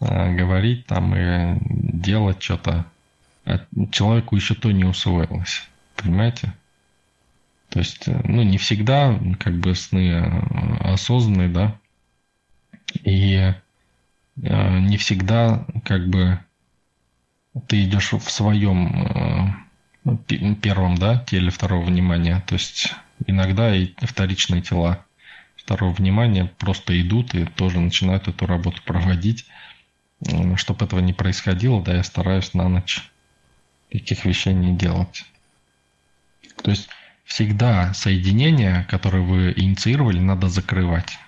э, 0.00 0.34
говорить 0.34 0.86
там 0.86 1.14
и 1.16 1.58
делать 1.62 2.42
что-то. 2.42 2.86
А 3.44 3.60
человеку 3.90 4.36
еще 4.36 4.54
то 4.54 4.70
не 4.70 4.84
усвоилось. 4.84 5.68
Понимаете? 5.96 6.54
То 7.70 7.78
есть, 7.78 8.08
э, 8.08 8.20
ну, 8.24 8.42
не 8.42 8.58
всегда 8.58 9.18
как 9.38 9.54
бы 9.58 9.74
сны 9.74 10.10
э, 10.10 10.92
осознанные, 10.92 11.48
да, 11.48 11.78
и 13.04 13.54
э, 14.42 14.78
не 14.80 14.96
всегда 14.96 15.66
как 15.84 16.08
бы 16.08 16.40
ты 17.68 17.84
идешь 17.84 18.12
в 18.12 18.30
своем 18.30 19.69
э, 20.04 20.54
первом, 20.60 20.96
да, 20.96 21.18
теле 21.18 21.50
второго 21.50 21.84
внимания. 21.84 22.42
То 22.46 22.54
есть 22.54 22.94
иногда 23.26 23.74
и 23.74 23.92
вторичные 24.00 24.62
тела 24.62 25.04
второго 25.56 25.92
внимания 25.92 26.46
просто 26.58 27.00
идут 27.00 27.34
и 27.34 27.44
тоже 27.44 27.80
начинают 27.80 28.28
эту 28.28 28.46
работу 28.46 28.82
проводить. 28.82 29.46
Чтобы 30.56 30.84
этого 30.84 31.00
не 31.00 31.12
происходило, 31.12 31.82
да, 31.82 31.94
я 31.94 32.02
стараюсь 32.02 32.52
на 32.54 32.68
ночь 32.68 33.08
таких 33.90 34.24
вещей 34.24 34.52
не 34.52 34.76
делать. 34.76 35.24
То 36.62 36.70
есть 36.70 36.88
всегда 37.24 37.94
соединения, 37.94 38.84
которые 38.90 39.24
вы 39.24 39.52
инициировали, 39.56 40.18
надо 40.18 40.48
закрывать. 40.48 41.18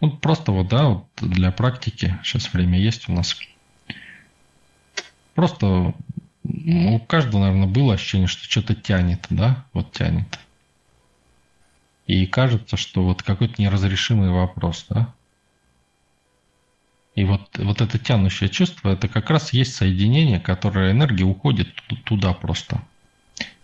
Ну, 0.00 0.10
просто 0.10 0.52
вот, 0.52 0.68
да, 0.68 0.88
вот 0.88 1.06
для 1.20 1.50
практики, 1.50 2.18
сейчас 2.22 2.52
время 2.52 2.78
есть 2.78 3.08
у 3.08 3.12
нас. 3.12 3.36
Просто 5.34 5.94
у 6.94 6.98
каждого, 7.00 7.42
наверное, 7.42 7.68
было 7.68 7.94
ощущение, 7.94 8.26
что 8.26 8.44
что-то 8.44 8.74
тянет, 8.74 9.26
да, 9.30 9.64
вот 9.72 9.92
тянет. 9.92 10.38
И 12.06 12.26
кажется, 12.26 12.76
что 12.76 13.04
вот 13.04 13.22
какой-то 13.22 13.60
неразрешимый 13.62 14.30
вопрос, 14.30 14.86
да? 14.88 15.14
И 17.14 17.24
вот, 17.24 17.58
вот 17.58 17.80
это 17.80 17.98
тянущее 17.98 18.48
чувство, 18.48 18.90
это 18.90 19.08
как 19.08 19.30
раз 19.30 19.52
есть 19.52 19.74
соединение, 19.74 20.40
которое 20.40 20.92
энергия 20.92 21.24
уходит 21.24 21.68
туда 22.04 22.32
просто. 22.32 22.82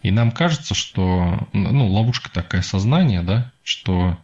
И 0.02 0.10
нам 0.10 0.30
кажется, 0.30 0.74
что, 0.74 1.48
ну, 1.52 1.88
ловушка 1.90 2.30
такая 2.30 2.62
сознания, 2.62 3.22
да, 3.22 3.52
что 3.64 4.18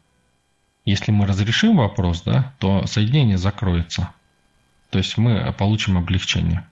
если 0.84 1.12
мы 1.12 1.26
разрешим 1.26 1.76
вопрос, 1.76 2.22
да, 2.22 2.54
то 2.58 2.86
соединение 2.86 3.38
закроется. 3.38 4.10
То 4.90 4.98
есть 4.98 5.16
мы 5.16 5.52
получим 5.52 5.96
облегчение. 5.96 6.66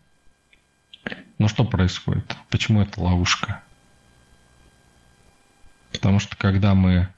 Но 1.40 1.48
что 1.48 1.64
происходит? 1.64 2.36
Почему 2.50 2.82
это 2.82 3.00
ловушка? 3.00 3.62
Потому 5.90 6.18
что 6.18 6.36
когда 6.36 6.74
мы 6.74 7.08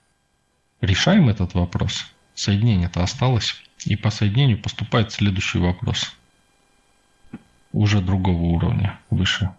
решаем 0.80 1.28
этот 1.28 1.54
вопрос, 1.54 2.06
соединение-то 2.36 3.02
осталось, 3.02 3.60
и 3.84 3.96
по 3.96 4.10
соединению 4.10 4.62
поступает 4.62 5.10
следующий 5.10 5.58
вопрос. 5.58 6.14
Уже 7.72 8.00
другого 8.00 8.42
уровня, 8.42 9.00
выше. 9.10 9.50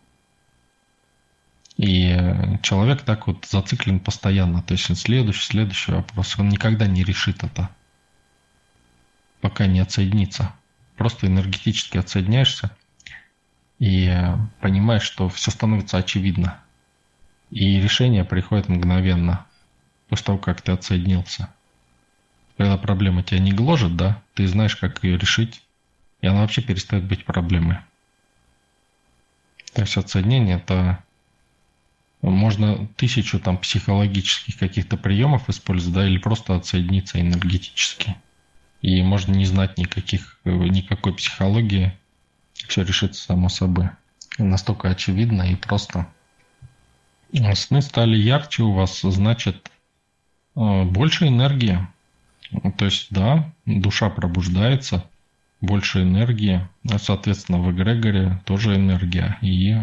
И 1.75 2.15
человек 2.61 3.01
так 3.01 3.27
вот 3.27 3.45
зациклен 3.45 3.99
постоянно. 3.99 4.63
То 4.63 4.75
есть 4.75 4.97
следующий, 4.97 5.45
следующий 5.45 5.91
вопрос. 5.91 6.39
Он 6.39 6.47
никогда 6.47 6.87
не 6.87 7.03
решит 7.03 7.43
это. 7.43 7.69
Пока 9.41 9.65
не 9.65 9.81
отсоединится. 9.81 10.53
Просто 10.95 11.27
энергетически 11.27 11.97
отсоединяешься 11.97 12.71
и 13.83 14.17
понимаешь, 14.61 15.03
что 15.03 15.27
все 15.27 15.51
становится 15.51 15.97
очевидно. 15.97 16.57
И 17.51 17.81
решение 17.81 18.23
приходит 18.23 18.69
мгновенно 18.69 19.45
после 20.07 20.27
того, 20.27 20.37
как 20.37 20.61
ты 20.61 20.71
отсоединился. 20.71 21.49
Когда 22.55 22.77
проблема 22.77 23.23
тебя 23.23 23.39
не 23.39 23.51
гложет, 23.51 23.97
да, 23.97 24.21
ты 24.35 24.47
знаешь, 24.47 24.77
как 24.77 25.03
ее 25.03 25.17
решить, 25.17 25.61
и 26.21 26.27
она 26.27 26.39
вообще 26.39 26.61
перестает 26.61 27.03
быть 27.03 27.25
проблемой. 27.25 27.79
То 29.73 29.81
есть 29.81 29.97
отсоединение 29.97 30.55
это 30.55 31.03
можно 32.21 32.87
тысячу 32.95 33.37
там 33.37 33.57
психологических 33.57 34.57
каких-то 34.57 34.95
приемов 34.95 35.49
использовать, 35.49 35.93
да, 35.93 36.07
или 36.07 36.19
просто 36.19 36.55
отсоединиться 36.55 37.19
энергетически. 37.19 38.15
И 38.81 39.01
можно 39.03 39.33
не 39.33 39.45
знать 39.45 39.77
никаких, 39.77 40.39
никакой 40.45 41.13
психологии, 41.15 41.91
все 42.67 42.83
решится 42.83 43.23
само 43.23 43.49
собой. 43.49 43.89
Настолько 44.37 44.89
очевидно 44.89 45.43
и 45.43 45.55
просто. 45.55 46.07
Сны 47.55 47.81
стали 47.81 48.15
ярче 48.15 48.63
у 48.63 48.73
вас, 48.73 49.01
значит, 49.01 49.71
а, 50.55 50.83
больше 50.83 51.27
энергии. 51.27 51.79
То 52.77 52.85
есть, 52.85 53.07
да, 53.09 53.51
душа 53.65 54.09
пробуждается, 54.09 55.05
больше 55.61 56.03
энергии. 56.03 56.67
А, 56.89 56.99
соответственно, 56.99 57.59
в 57.59 57.71
эгрегоре 57.71 58.39
тоже 58.45 58.75
энергия. 58.75 59.37
И 59.41 59.75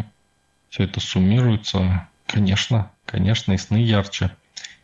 все 0.69 0.83
это 0.83 0.99
суммируется, 0.99 2.07
конечно, 2.25 2.91
конечно, 3.05 3.51
и 3.51 3.57
сны 3.57 3.77
ярче. 3.77 4.31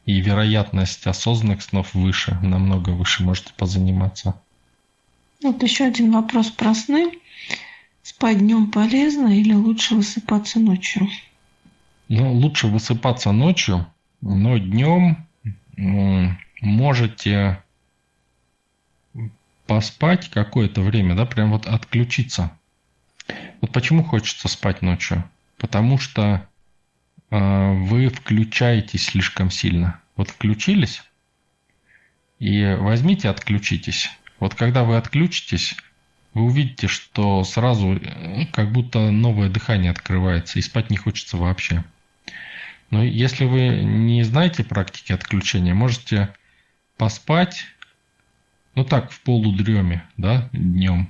И 0.05 0.19
вероятность 0.21 1.05
осознанных 1.07 1.61
снов 1.61 1.93
выше, 1.93 2.37
намного 2.41 2.91
выше 2.91 3.23
можете 3.23 3.51
позаниматься. 3.55 4.39
Вот 5.43 5.61
еще 5.63 5.85
один 5.85 6.11
вопрос 6.11 6.49
про 6.49 6.73
сны. 6.73 7.19
Спать 8.07 8.39
днем 8.39 8.71
полезно 8.71 9.37
или 9.37 9.51
лучше 9.51 9.95
высыпаться 9.95 10.61
ночью? 10.61 11.09
Ну, 12.07 12.31
лучше 12.31 12.67
высыпаться 12.67 13.33
ночью, 13.33 13.85
но 14.21 14.57
днем 14.57 15.27
можете 16.61 17.61
поспать 19.65 20.29
какое-то 20.29 20.79
время, 20.79 21.15
да, 21.15 21.25
прям 21.25 21.51
вот 21.51 21.67
отключиться. 21.67 22.57
Вот 23.59 23.73
почему 23.73 24.05
хочется 24.05 24.47
спать 24.47 24.81
ночью? 24.81 25.29
Потому 25.57 25.97
что 25.97 26.47
э, 27.29 27.73
вы 27.73 28.07
включаетесь 28.07 29.07
слишком 29.07 29.51
сильно. 29.51 29.99
Вот 30.15 30.29
включились 30.29 31.03
и 32.39 32.73
возьмите, 32.79 33.27
отключитесь. 33.27 34.09
Вот 34.39 34.55
когда 34.55 34.85
вы 34.85 34.95
отключитесь, 34.95 35.75
вы 36.37 36.45
увидите, 36.45 36.87
что 36.87 37.43
сразу 37.43 37.95
э, 37.95 38.45
как 38.53 38.71
будто 38.71 39.09
новое 39.09 39.49
дыхание 39.49 39.89
открывается 39.89 40.59
и 40.59 40.61
спать 40.61 40.91
не 40.91 40.97
хочется 40.97 41.35
вообще. 41.35 41.83
Но 42.91 43.03
если 43.03 43.45
вы 43.45 43.81
не 43.83 44.23
знаете 44.23 44.63
практики 44.63 45.11
отключения, 45.11 45.73
можете 45.73 46.33
поспать, 46.95 47.65
ну 48.75 48.85
так, 48.85 49.11
в 49.11 49.19
полудреме, 49.21 50.03
да, 50.15 50.47
днем. 50.53 51.09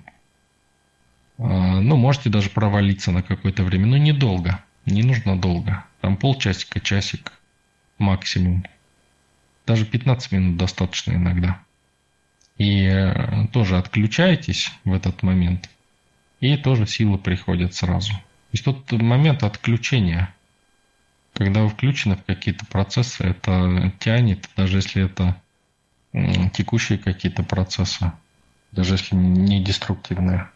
А, 1.38 1.82
ну, 1.82 1.98
можете 1.98 2.30
даже 2.30 2.50
провалиться 2.50 3.12
на 3.12 3.22
какое-то 3.22 3.64
время, 3.64 3.86
но 3.86 3.98
недолго, 3.98 4.64
не 4.86 5.04
нужно 5.04 5.40
долго. 5.40 5.84
Там 6.00 6.16
полчасика, 6.16 6.80
часик 6.80 7.34
максимум. 7.98 8.66
Даже 9.66 9.86
15 9.86 10.32
минут 10.32 10.58
достаточно 10.58 11.12
иногда. 11.12 11.62
И 12.58 12.86
э, 12.86 13.48
тоже 13.54 13.78
отключаетесь 13.78 14.72
в 14.84 14.94
этот 14.94 15.24
момент, 15.24 15.70
и 16.40 16.58
тоже 16.58 16.88
силы 16.88 17.18
приходят 17.18 17.74
сразу. 17.74 18.14
То 18.14 18.54
есть 18.54 18.66
тот 18.66 18.92
момент 18.92 19.44
отключения– 19.44 20.34
когда 21.38 21.62
вы 21.62 21.70
включены 21.70 22.16
в 22.16 22.24
какие-то 22.24 22.66
процессы, 22.66 23.24
это 23.24 23.94
тянет, 24.00 24.50
даже 24.58 24.78
если 24.78 25.06
это 25.06 25.40
текущие 26.54 26.98
какие-то 26.98 27.44
процессы, 27.44 28.12
даже 28.72 28.96
если 28.96 29.16
не 29.16 29.64
деструктивные. 29.64 30.50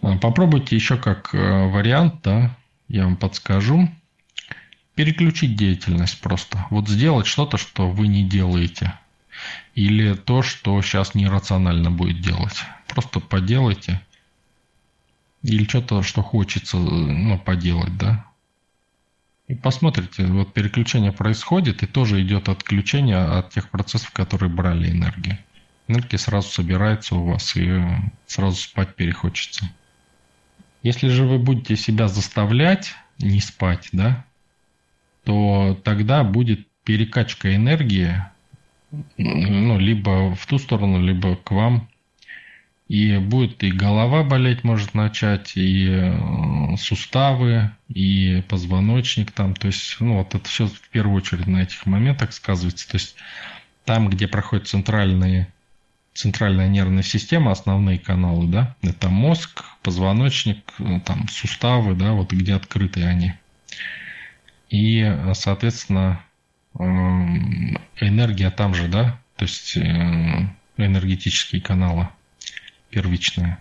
А, 0.00 0.16
попробуйте 0.16 0.76
еще 0.76 0.96
как 0.96 1.34
э, 1.34 1.38
вариант, 1.68 2.22
да, 2.22 2.56
я 2.88 3.04
вам 3.04 3.16
подскажу, 3.16 3.88
переключить 4.94 5.56
деятельность 5.56 6.20
просто. 6.22 6.66
Вот 6.70 6.88
сделать 6.88 7.26
что-то, 7.26 7.58
что 7.58 7.90
вы 7.90 8.06
не 8.08 8.24
делаете. 8.24 8.94
Или 9.74 10.14
то, 10.14 10.42
что 10.42 10.80
сейчас 10.82 11.14
нерационально 11.14 11.90
будет 11.90 12.20
делать. 12.20 12.64
Просто 12.88 13.20
поделайте. 13.20 14.00
Или 15.42 15.64
что-то, 15.64 16.02
что 16.02 16.22
хочется 16.22 16.78
ну, 16.78 17.38
поделать, 17.38 17.96
да. 17.98 18.24
И 19.46 19.54
посмотрите, 19.54 20.24
вот 20.24 20.54
переключение 20.54 21.12
происходит, 21.12 21.82
и 21.82 21.86
тоже 21.86 22.22
идет 22.22 22.48
отключение 22.48 23.18
от 23.18 23.50
тех 23.50 23.68
процессов, 23.68 24.10
которые 24.12 24.48
брали 24.48 24.90
энергию. 24.90 25.38
Энергия 25.86 26.16
сразу 26.16 26.48
собирается 26.48 27.14
у 27.16 27.26
вас, 27.26 27.54
и 27.56 27.78
сразу 28.26 28.56
спать 28.56 28.94
перехочется. 28.94 29.70
Если 30.82 31.08
же 31.08 31.26
вы 31.26 31.38
будете 31.38 31.76
себя 31.76 32.08
заставлять 32.08 32.94
не 33.18 33.40
спать, 33.40 33.90
да, 33.92 34.24
то 35.24 35.78
тогда 35.84 36.24
будет 36.24 36.66
перекачка 36.84 37.54
энергии, 37.54 38.22
ну, 39.16 39.78
либо 39.78 40.34
в 40.34 40.46
ту 40.46 40.58
сторону, 40.58 41.00
либо 41.00 41.36
к 41.36 41.50
вам 41.50 41.88
и 42.88 43.16
будет 43.16 43.62
и 43.64 43.70
голова 43.70 44.22
болеть 44.22 44.62
может 44.62 44.94
начать, 44.94 45.56
и 45.56 45.88
э, 45.88 46.76
суставы, 46.76 47.70
и 47.88 48.42
позвоночник 48.48 49.32
там. 49.32 49.54
То 49.54 49.68
есть, 49.68 49.96
ну, 50.00 50.18
вот 50.18 50.34
это 50.34 50.46
все 50.48 50.66
в 50.66 50.88
первую 50.90 51.16
очередь 51.16 51.46
на 51.46 51.62
этих 51.62 51.86
моментах 51.86 52.32
сказывается. 52.32 52.88
То 52.88 52.96
есть, 52.96 53.16
там, 53.84 54.10
где 54.10 54.28
проходят 54.28 54.68
центральные, 54.68 55.48
центральная 56.12 56.68
нервная 56.68 57.02
система, 57.02 57.52
основные 57.52 57.98
каналы, 57.98 58.48
да, 58.48 58.76
это 58.82 59.08
мозг, 59.08 59.64
позвоночник, 59.82 60.58
э, 60.78 61.00
там, 61.06 61.26
суставы, 61.28 61.94
да, 61.94 62.12
вот 62.12 62.32
где 62.32 62.54
открыты 62.54 63.02
они. 63.04 63.32
И, 64.68 65.10
соответственно, 65.34 66.10
эм, 66.10 66.20
энергия 66.76 68.50
там 68.50 68.74
же, 68.74 68.88
да, 68.88 69.20
то 69.36 69.44
есть 69.44 69.76
э, 69.76 70.48
энергетические 70.76 71.62
каналы 71.62 72.08
первичная. 72.90 73.60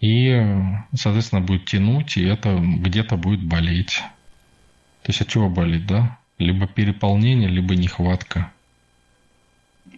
И, 0.00 0.42
соответственно, 0.94 1.42
будет 1.42 1.66
тянуть, 1.66 2.16
и 2.16 2.24
это 2.24 2.58
где-то 2.58 3.16
будет 3.16 3.42
болеть. 3.42 4.02
То 5.02 5.10
есть 5.10 5.20
от 5.20 5.28
чего 5.28 5.50
болит, 5.50 5.86
да? 5.86 6.18
Либо 6.38 6.66
переполнение, 6.66 7.48
либо 7.48 7.76
нехватка. 7.76 8.50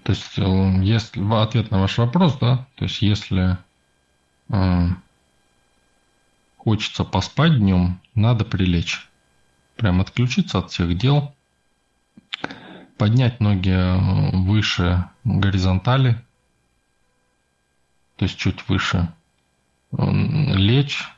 То 0.03 0.12
есть, 0.12 0.39
э, 0.39 0.83
если 0.83 1.22
ответ 1.41 1.70
на 1.70 1.80
ваш 1.80 1.99
вопрос, 1.99 2.37
да, 2.39 2.66
то 2.74 2.85
есть 2.85 3.03
если 3.03 3.57
э, 4.49 4.89
хочется 6.57 7.05
поспать 7.05 7.59
днем, 7.59 8.01
надо 8.14 8.45
прилечь. 8.45 9.09
Прям 9.76 10.01
отключиться 10.01 10.59
от 10.59 10.70
всех 10.70 10.97
дел, 10.97 11.35
поднять 12.99 13.40
ноги 13.40 13.70
э, 13.70 14.36
выше 14.36 15.05
горизонтали, 15.24 16.14
то 18.16 18.24
есть 18.24 18.36
чуть 18.38 18.68
выше, 18.68 19.12
лечь 19.90 21.09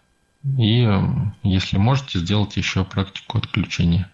и, 0.59 0.89
если 1.43 1.79
можете, 1.79 2.19
сделать 2.19 2.57
еще 2.57 2.85
практику 2.85 3.39
отключения. 3.39 4.11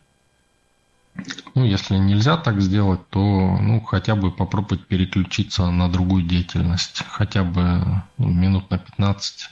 Ну, 1.54 1.64
если 1.64 1.96
нельзя 1.96 2.36
так 2.36 2.60
сделать, 2.60 3.06
то 3.10 3.18
ну, 3.18 3.80
хотя 3.80 4.14
бы 4.14 4.30
попробовать 4.30 4.86
переключиться 4.86 5.70
на 5.70 5.90
другую 5.90 6.22
деятельность. 6.22 7.02
Хотя 7.08 7.42
бы 7.44 8.02
ну, 8.16 8.28
минут 8.28 8.70
на 8.70 8.78
15, 8.78 9.50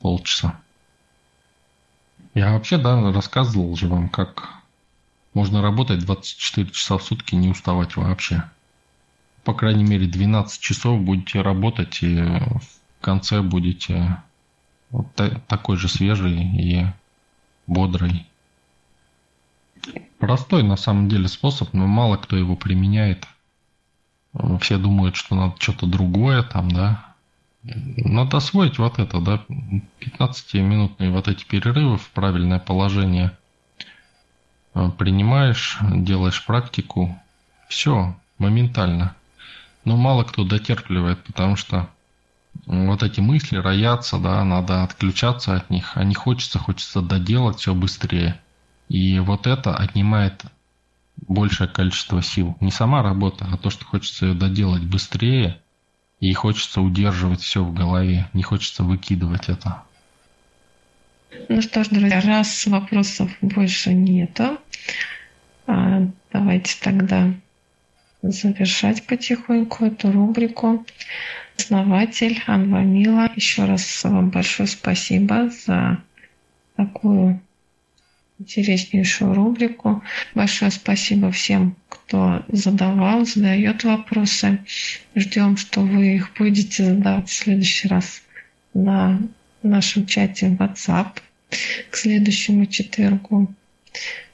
полчаса. 0.00 0.58
Я 2.34 2.52
вообще, 2.52 2.78
да, 2.78 3.12
рассказывал 3.12 3.74
же 3.76 3.88
вам, 3.88 4.08
как 4.08 4.57
можно 5.34 5.62
работать 5.62 6.00
24 6.00 6.70
часа 6.70 6.98
в 6.98 7.02
сутки 7.02 7.34
не 7.34 7.48
уставать 7.48 7.96
вообще 7.96 8.44
по 9.48 9.54
крайней 9.54 9.84
мере, 9.84 10.06
12 10.06 10.60
часов 10.60 11.00
будете 11.00 11.40
работать, 11.40 12.02
и 12.02 12.20
в 12.20 13.00
конце 13.00 13.40
будете 13.40 14.18
вот 14.90 15.06
такой 15.46 15.78
же 15.78 15.88
свежий 15.88 16.42
и 16.42 16.84
бодрый. 17.66 18.26
Простой 20.18 20.62
на 20.62 20.76
самом 20.76 21.08
деле 21.08 21.28
способ, 21.28 21.72
но 21.72 21.86
мало 21.86 22.18
кто 22.18 22.36
его 22.36 22.56
применяет. 22.56 23.26
Все 24.60 24.76
думают, 24.76 25.16
что 25.16 25.34
надо 25.34 25.54
что-то 25.58 25.86
другое 25.86 26.42
там, 26.42 26.70
да. 26.70 27.14
Надо 27.62 28.36
освоить 28.36 28.76
вот 28.76 28.98
это, 28.98 29.18
да, 29.18 29.46
15-минутные 30.00 31.10
вот 31.10 31.26
эти 31.26 31.46
перерывы 31.46 31.96
в 31.96 32.10
правильное 32.10 32.58
положение. 32.58 33.34
Принимаешь, 34.98 35.78
делаешь 35.82 36.44
практику, 36.44 37.18
все, 37.68 38.16
моментально. 38.38 39.14
Но 39.84 39.96
мало 39.96 40.24
кто 40.24 40.44
дотерпливает, 40.44 41.22
потому 41.24 41.56
что 41.56 41.88
вот 42.66 43.02
эти 43.02 43.20
мысли 43.20 43.56
роятся, 43.56 44.18
да, 44.18 44.44
надо 44.44 44.82
отключаться 44.82 45.54
от 45.54 45.70
них, 45.70 45.92
а 45.96 46.04
не 46.04 46.14
хочется, 46.14 46.58
хочется 46.58 47.00
доделать 47.00 47.58
все 47.58 47.74
быстрее. 47.74 48.40
И 48.88 49.18
вот 49.18 49.46
это 49.46 49.76
отнимает 49.76 50.44
большее 51.26 51.68
количество 51.68 52.22
сил. 52.22 52.56
Не 52.60 52.70
сама 52.70 53.02
работа, 53.02 53.48
а 53.50 53.56
то, 53.56 53.70
что 53.70 53.84
хочется 53.84 54.26
ее 54.26 54.34
доделать 54.34 54.84
быстрее, 54.84 55.60
и 56.20 56.32
хочется 56.32 56.80
удерживать 56.80 57.40
все 57.40 57.62
в 57.62 57.72
голове, 57.72 58.28
не 58.32 58.42
хочется 58.42 58.82
выкидывать 58.82 59.48
это. 59.48 59.82
Ну 61.30 61.60
что 61.60 61.84
ж, 61.84 61.88
друзья, 61.88 62.20
раз 62.20 62.66
вопросов 62.66 63.30
больше 63.42 63.92
нету, 63.92 64.58
а, 65.66 66.08
давайте 66.32 66.74
тогда 66.80 67.34
завершать 68.22 69.06
потихоньку 69.06 69.84
эту 69.84 70.10
рубрику. 70.10 70.86
Основатель 71.58 72.42
Анвамила, 72.46 73.30
еще 73.36 73.66
раз 73.66 74.04
вам 74.04 74.30
большое 74.30 74.68
спасибо 74.68 75.50
за 75.50 76.02
такую 76.76 77.40
интереснейшую 78.38 79.34
рубрику. 79.34 80.02
Большое 80.34 80.70
спасибо 80.70 81.30
всем, 81.30 81.76
кто 81.88 82.42
задавал, 82.48 83.26
задает 83.26 83.84
вопросы. 83.84 84.60
Ждем, 85.14 85.56
что 85.56 85.80
вы 85.80 86.14
их 86.16 86.32
будете 86.38 86.84
задавать 86.84 87.28
в 87.28 87.34
следующий 87.34 87.88
раз 87.88 88.22
на 88.72 89.20
нашем 89.66 90.06
чате 90.06 90.50
в 90.50 90.54
WhatsApp 90.54 91.20
к 91.90 91.96
следующему 91.96 92.66
четвергу. 92.66 93.52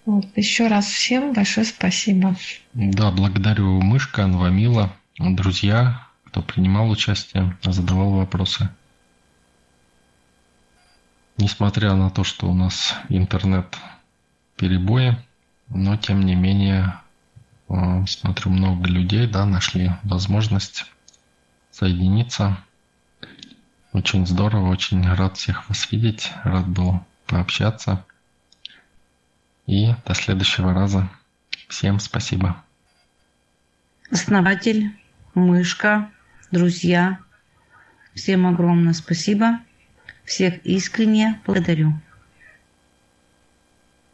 Вот. 0.04 0.26
Еще 0.36 0.66
раз 0.66 0.86
всем 0.86 1.32
большое 1.32 1.64
спасибо. 1.64 2.36
Да, 2.74 3.10
благодарю 3.10 3.80
Мышка, 3.80 4.24
Анвамила, 4.24 4.94
друзья, 5.18 6.06
кто 6.26 6.42
принимал 6.42 6.90
участие, 6.90 7.56
задавал 7.62 8.10
вопросы. 8.10 8.68
Несмотря 11.38 11.94
на 11.94 12.10
то, 12.10 12.22
что 12.22 12.48
у 12.48 12.54
нас 12.54 12.94
интернет 13.08 13.76
перебои, 14.56 15.16
но 15.68 15.96
тем 15.96 16.24
не 16.24 16.34
менее, 16.34 16.94
э, 17.68 18.04
смотрю, 18.06 18.52
много 18.52 18.86
людей, 18.86 19.26
да, 19.26 19.46
нашли 19.46 19.90
возможность 20.04 20.86
соединиться. 21.70 22.58
Очень 23.94 24.26
здорово, 24.26 24.70
очень 24.70 25.08
рад 25.08 25.36
всех 25.36 25.68
вас 25.68 25.92
видеть, 25.92 26.32
рад 26.42 26.66
был 26.66 27.00
пообщаться. 27.26 28.04
И 29.66 29.94
до 30.04 30.14
следующего 30.14 30.74
раза. 30.74 31.08
Всем 31.68 32.00
спасибо. 32.00 32.60
Основатель, 34.10 34.90
мышка, 35.34 36.10
друзья. 36.50 37.20
Всем 38.14 38.48
огромное 38.48 38.94
спасибо. 38.94 39.60
Всех 40.24 40.66
искренне 40.66 41.40
благодарю. 41.46 41.94